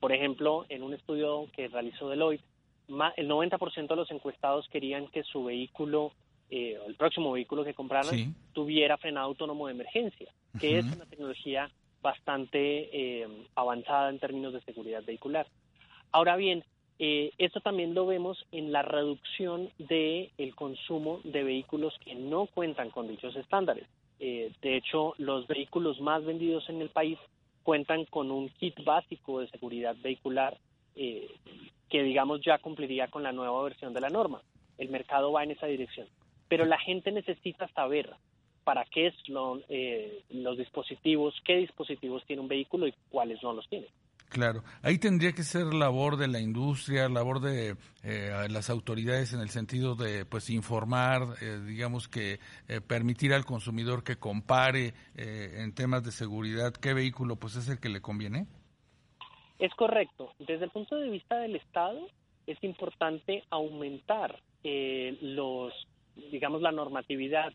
Por 0.00 0.12
ejemplo, 0.12 0.64
en 0.68 0.82
un 0.82 0.94
estudio 0.94 1.48
que 1.54 1.68
realizó 1.68 2.08
Deloitte, 2.08 2.44
el 3.16 3.28
90% 3.28 3.88
de 3.88 3.96
los 3.96 4.10
encuestados 4.10 4.68
querían 4.68 5.08
que 5.08 5.22
su 5.22 5.44
vehículo 5.44 6.12
eh, 6.50 6.78
el 6.86 6.96
próximo 6.96 7.32
vehículo 7.32 7.64
que 7.64 7.72
compraran 7.72 8.34
tuviera 8.52 8.98
frenado 8.98 9.26
autónomo 9.26 9.66
de 9.66 9.72
emergencia, 9.72 10.30
que 10.60 10.78
es 10.78 10.84
una 10.84 11.06
tecnología 11.06 11.70
bastante 12.02 12.90
eh, 12.92 13.26
avanzada 13.54 14.10
en 14.10 14.18
términos 14.18 14.52
de 14.52 14.60
seguridad 14.60 15.02
vehicular. 15.02 15.46
Ahora 16.10 16.36
bien, 16.36 16.62
eh, 16.98 17.32
esto 17.38 17.60
también 17.60 17.94
lo 17.94 18.06
vemos 18.06 18.44
en 18.52 18.70
la 18.70 18.82
reducción 18.82 19.70
del 19.78 20.30
el 20.36 20.54
consumo 20.54 21.20
de 21.24 21.42
vehículos 21.42 21.94
que 22.04 22.14
no 22.14 22.46
cuentan 22.46 22.90
con 22.90 23.08
dichos 23.08 23.34
estándares. 23.36 23.86
Eh, 24.20 24.52
de 24.60 24.76
hecho, 24.76 25.14
los 25.18 25.46
vehículos 25.46 26.00
más 26.00 26.24
vendidos 26.24 26.68
en 26.68 26.80
el 26.80 26.90
país 26.90 27.18
cuentan 27.62 28.04
con 28.06 28.30
un 28.30 28.48
kit 28.48 28.82
básico 28.84 29.40
de 29.40 29.48
seguridad 29.48 29.96
vehicular 30.02 30.56
que, 30.94 32.02
digamos, 32.02 32.40
ya 32.42 32.58
cumpliría 32.58 33.08
con 33.08 33.22
la 33.22 33.32
nueva 33.32 33.62
versión 33.62 33.94
de 33.94 34.00
la 34.00 34.10
norma. 34.10 34.42
El 34.78 34.88
mercado 34.90 35.32
va 35.32 35.42
en 35.42 35.52
esa 35.52 35.66
dirección 35.66 36.06
pero 36.52 36.66
la 36.66 36.78
gente 36.78 37.10
necesita 37.12 37.66
saber 37.68 38.10
para 38.62 38.84
qué 38.84 39.06
es 39.06 39.14
eh, 39.70 40.22
los 40.28 40.58
dispositivos, 40.58 41.34
qué 41.46 41.56
dispositivos 41.56 42.26
tiene 42.26 42.42
un 42.42 42.48
vehículo 42.48 42.86
y 42.86 42.92
cuáles 43.08 43.42
no 43.42 43.54
los 43.54 43.66
tiene. 43.70 43.86
Claro, 44.32 44.62
ahí 44.82 44.96
tendría 44.96 45.32
que 45.32 45.42
ser 45.42 45.74
labor 45.74 46.16
de 46.16 46.26
la 46.26 46.40
industria, 46.40 47.06
labor 47.10 47.40
de 47.40 47.76
eh, 48.02 48.46
las 48.48 48.70
autoridades 48.70 49.34
en 49.34 49.40
el 49.40 49.50
sentido 49.50 49.94
de 49.94 50.24
pues 50.24 50.48
informar, 50.48 51.34
eh, 51.42 51.60
digamos 51.66 52.08
que 52.08 52.40
permitir 52.88 53.34
al 53.34 53.44
consumidor 53.44 54.02
que 54.04 54.16
compare 54.16 54.94
en 55.14 55.74
temas 55.74 56.02
de 56.02 56.12
seguridad 56.12 56.72
qué 56.72 56.94
vehículo 56.94 57.36
pues 57.36 57.56
es 57.56 57.68
el 57.68 57.78
que 57.78 57.90
le 57.90 58.00
conviene. 58.00 58.46
Es 59.58 59.74
correcto. 59.74 60.32
Desde 60.38 60.64
el 60.64 60.70
punto 60.70 60.96
de 60.96 61.10
vista 61.10 61.36
del 61.36 61.56
Estado 61.56 62.08
es 62.46 62.56
importante 62.64 63.44
aumentar 63.50 64.40
los 65.20 65.74
digamos, 66.30 66.62
la 66.62 66.72
normatividad, 66.72 67.52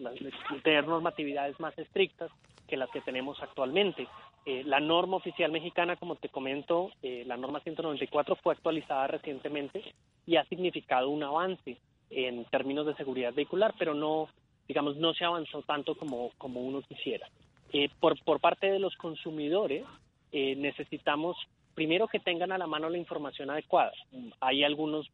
tener 0.64 0.88
normatividades 0.88 1.60
más 1.60 1.76
estrictas 1.78 2.32
que 2.68 2.78
las 2.78 2.90
que 2.92 3.02
tenemos 3.02 3.42
actualmente. 3.42 4.08
Eh, 4.50 4.64
la 4.64 4.80
norma 4.80 5.18
oficial 5.18 5.52
mexicana, 5.52 5.98
como 5.98 6.16
te 6.16 6.30
comento, 6.30 6.90
eh, 7.04 7.26
la 7.28 7.36
norma 7.36 7.60
194 7.60 8.38
fue 8.38 8.54
actualizada 8.54 9.08
recientemente 9.08 9.84
y 10.26 10.38
ha 10.38 10.46
significado 10.46 11.10
un 11.10 11.22
avance 11.22 11.76
en 12.10 12.46
términos 12.46 12.86
de 12.86 12.96
seguridad 12.96 13.34
vehicular, 13.34 13.74
pero 13.78 13.94
no, 13.94 14.30
digamos, 14.66 14.96
no 14.96 15.14
se 15.14 15.26
avanzó 15.26 15.64
tanto 15.64 15.96
como, 15.96 16.32
como 16.38 16.62
uno 16.62 16.82
quisiera. 16.82 17.28
Eh, 17.74 17.90
por, 18.00 18.18
por 18.24 18.40
parte 18.40 18.72
de 18.72 18.80
los 18.80 18.96
consumidores, 18.96 19.84
eh, 20.32 20.56
necesitamos 20.56 21.36
primero 21.76 22.08
que 22.08 22.22
tengan 22.22 22.54
a 22.54 22.58
la 22.58 22.68
mano 22.68 22.90
la 22.90 22.98
información 22.98 23.50
adecuada. 23.50 23.92
Hay 24.40 24.64
algunos, 24.64 25.10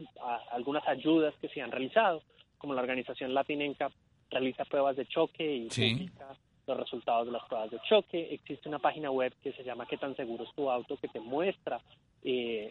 algunas 0.51 0.87
ayudas 0.87 1.33
que 1.41 1.49
se 1.49 1.59
han 1.59 1.71
realizado, 1.71 2.21
como 2.59 2.75
la 2.75 2.81
organización 2.81 3.33
Latinenca 3.33 3.89
realiza 4.29 4.63
pruebas 4.63 4.95
de 4.95 5.07
choque 5.07 5.55
y 5.55 5.69
publica 5.69 6.37
los 6.67 6.77
resultados 6.77 7.25
de 7.25 7.33
las 7.33 7.43
pruebas 7.45 7.71
de 7.71 7.79
choque. 7.87 8.33
Existe 8.33 8.69
una 8.69 8.79
página 8.79 9.11
web 9.11 9.33
que 9.41 9.53
se 9.53 9.63
llama 9.63 9.85
¿Qué 9.85 9.97
tan 9.97 10.15
seguro 10.15 10.43
es 10.43 10.53
tu 10.53 10.69
auto? 10.69 10.97
que 10.97 11.07
te 11.07 11.19
muestra, 11.19 11.81
eh, 12.23 12.69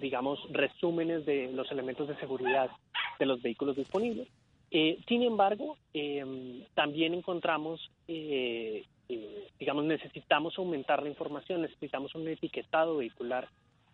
digamos, 0.00 0.40
resúmenes 0.50 1.24
de 1.26 1.50
los 1.52 1.70
elementos 1.70 2.08
de 2.08 2.16
seguridad 2.16 2.70
de 3.18 3.26
los 3.26 3.40
vehículos 3.42 3.76
disponibles. 3.76 4.28
Eh, 4.70 4.98
sin 5.08 5.22
embargo, 5.22 5.76
em, 5.94 6.64
también 6.74 7.14
encontramos 7.14 7.90
eh, 8.08 8.84
eh, 9.08 9.48
digamos, 9.58 9.84
necesitamos 9.84 10.58
aumentar 10.58 11.02
la 11.02 11.08
información, 11.08 11.62
necesitamos 11.62 12.14
un 12.14 12.26
etiquetado 12.26 12.96
vehicular 12.96 13.48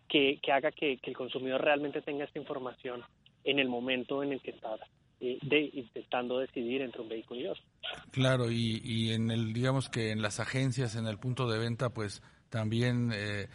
que, 0.07 0.39
que 0.41 0.51
haga 0.51 0.71
que, 0.71 0.99
el 1.01 1.15
consumidor 1.15 1.61
realmente 1.61 2.01
tenga 2.01 2.25
esta 2.25 2.39
información 2.39 3.03
en 3.43 3.59
el 3.59 3.69
momento 3.69 4.23
en 4.23 4.33
el 4.33 4.41
que 4.41 4.51
está 4.51 4.77
eh, 5.23 5.71
intentando 5.73 6.39
decidir 6.39 6.81
entre 6.81 7.01
un 7.01 7.09
vehículo 7.09 7.39
y 7.39 7.47
otro. 7.47 7.63
Claro, 8.11 8.51
y, 8.51 8.81
y 8.83 9.13
en 9.13 9.31
el, 9.31 9.53
digamos 9.53 9.89
que 9.89 10.11
en 10.11 10.21
las 10.21 10.39
agencias, 10.39 10.95
en 10.95 11.07
el 11.07 11.17
punto 11.17 11.49
de 11.49 11.59
venta, 11.59 11.93
pues 11.93 12.21
también 12.49 13.11
eh, 13.13 13.47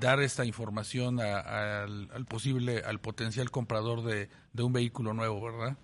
dar 0.00 0.20
esta 0.20 0.44
información 0.44 1.20
al, 1.20 2.10
al, 2.10 2.24
posible, 2.26 2.82
al 2.84 3.00
potencial 3.00 3.50
comprador 3.50 4.02
de, 4.02 4.28
de 4.52 4.62
un 4.62 4.72
vehículo 4.72 5.12
nuevo, 5.12 5.40
¿verdad? 5.40 5.76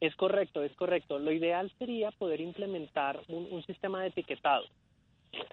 Es 0.00 0.14
correcto, 0.14 0.62
es 0.62 0.74
correcto. 0.76 1.18
Lo 1.18 1.32
ideal 1.32 1.72
sería 1.78 2.10
poder 2.12 2.40
implementar 2.40 3.20
un, 3.28 3.62
sistema 3.64 4.00
de 4.02 4.08
etiquetado, 4.08 4.64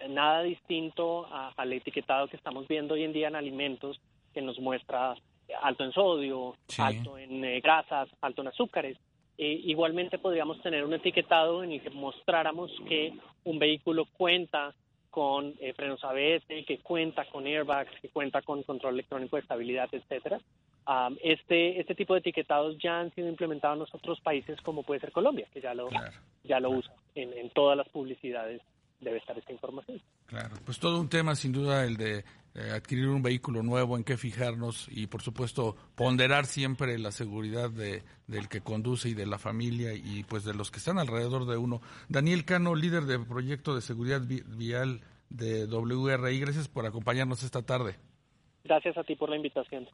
nada 0.07 0.43
distinto 0.43 1.28
al 1.57 1.73
etiquetado 1.73 2.28
que 2.28 2.38
estamos 2.38 2.67
viendo 2.67 2.93
hoy 2.93 3.03
en 3.03 3.13
día 3.13 3.28
en 3.28 3.36
alimentos, 3.36 3.99
que 4.34 4.41
nos 4.41 4.59
muestra 4.59 5.15
alto 5.61 5.84
en 5.84 5.91
sodio, 5.93 6.55
alto 6.78 7.17
en 7.17 7.43
eh, 7.43 7.59
grasas, 7.59 8.07
alto 8.21 8.41
en 8.41 8.49
azúcares. 8.49 8.97
Eh, 9.38 9.61
igualmente 9.65 10.17
podríamos 10.17 10.61
tener 10.61 10.83
un 10.86 10.93
etiquetado 10.93 11.63
en 11.63 11.73
el 11.73 11.81
que 11.81 11.89
mostráramos 11.89 12.71
que 12.88 13.13
un 13.43 13.59
vehículo 13.59 14.05
cuenta 14.17 14.73
con 15.09 15.53
eh, 15.59 15.73
frenos 15.73 16.03
ABS, 16.03 16.45
que 16.65 16.79
cuenta 16.83 17.25
con 17.25 17.45
airbags, 17.45 17.99
que 18.01 18.09
cuenta 18.09 18.41
con 18.41 18.63
control 18.63 18.95
electrónico 18.95 19.36
de 19.38 19.41
estabilidad, 19.41 19.89
etcétera, 19.91 20.39
este, 21.23 21.79
este 21.79 21.95
tipo 21.95 22.13
de 22.13 22.19
etiquetados 22.19 22.77
ya 22.77 22.99
han 22.99 23.13
sido 23.13 23.27
implementados 23.27 23.89
en 23.89 23.97
otros 23.97 24.21
países 24.21 24.59
como 24.61 24.83
puede 24.83 24.99
ser 24.99 25.11
Colombia, 25.11 25.47
que 25.51 25.61
ya 25.61 25.73
lo, 25.73 25.89
ya 26.43 26.59
lo 26.59 26.71
usa. 26.71 26.93
En, 27.15 27.49
todas 27.51 27.77
las 27.77 27.88
publicidades 27.89 28.61
debe 28.99 29.17
estar 29.17 29.38
esta 29.38 29.51
información. 29.51 30.01
Claro, 30.26 30.55
pues 30.65 30.80
todo 30.80 30.99
un 30.99 31.09
tema 31.09 31.36
sin 31.36 31.51
duda 31.51 31.86
el 31.86 31.97
de 31.97 32.26
eh, 32.55 32.71
adquirir 32.71 33.09
un 33.09 33.21
vehículo 33.21 33.63
nuevo, 33.63 33.97
en 33.97 34.05
qué 34.05 34.15
fijarnos 34.15 34.88
y 34.89 35.07
por 35.07 35.21
supuesto 35.21 35.76
ponderar 35.95 36.45
siempre 36.45 36.97
la 36.97 37.11
seguridad 37.11 37.69
de, 37.69 38.01
del 38.28 38.47
que 38.47 38.61
conduce 38.61 39.09
y 39.09 39.13
de 39.13 39.26
la 39.26 39.38
familia 39.38 39.93
y 39.93 40.23
pues 40.23 40.45
de 40.45 40.53
los 40.53 40.71
que 40.71 40.80
están 40.80 40.97
alrededor 40.97 41.45
de 41.45 41.57
uno. 41.57 41.82
Daniel 42.07 42.45
Cano, 42.45 42.73
líder 42.73 43.03
del 43.03 43.26
proyecto 43.26 43.76
de 43.76 43.82
seguridad 43.82 44.21
vial 44.21 45.01
de 45.30 45.65
WRI, 45.65 46.39
gracias 46.39 46.69
por 46.69 46.86
acompañarnos 46.86 47.43
esta 47.43 47.61
tarde. 47.61 47.97
Gracias 48.63 48.97
a 48.97 49.03
ti 49.03 49.15
por 49.15 49.30
la 49.30 49.36
invitación. 49.36 49.88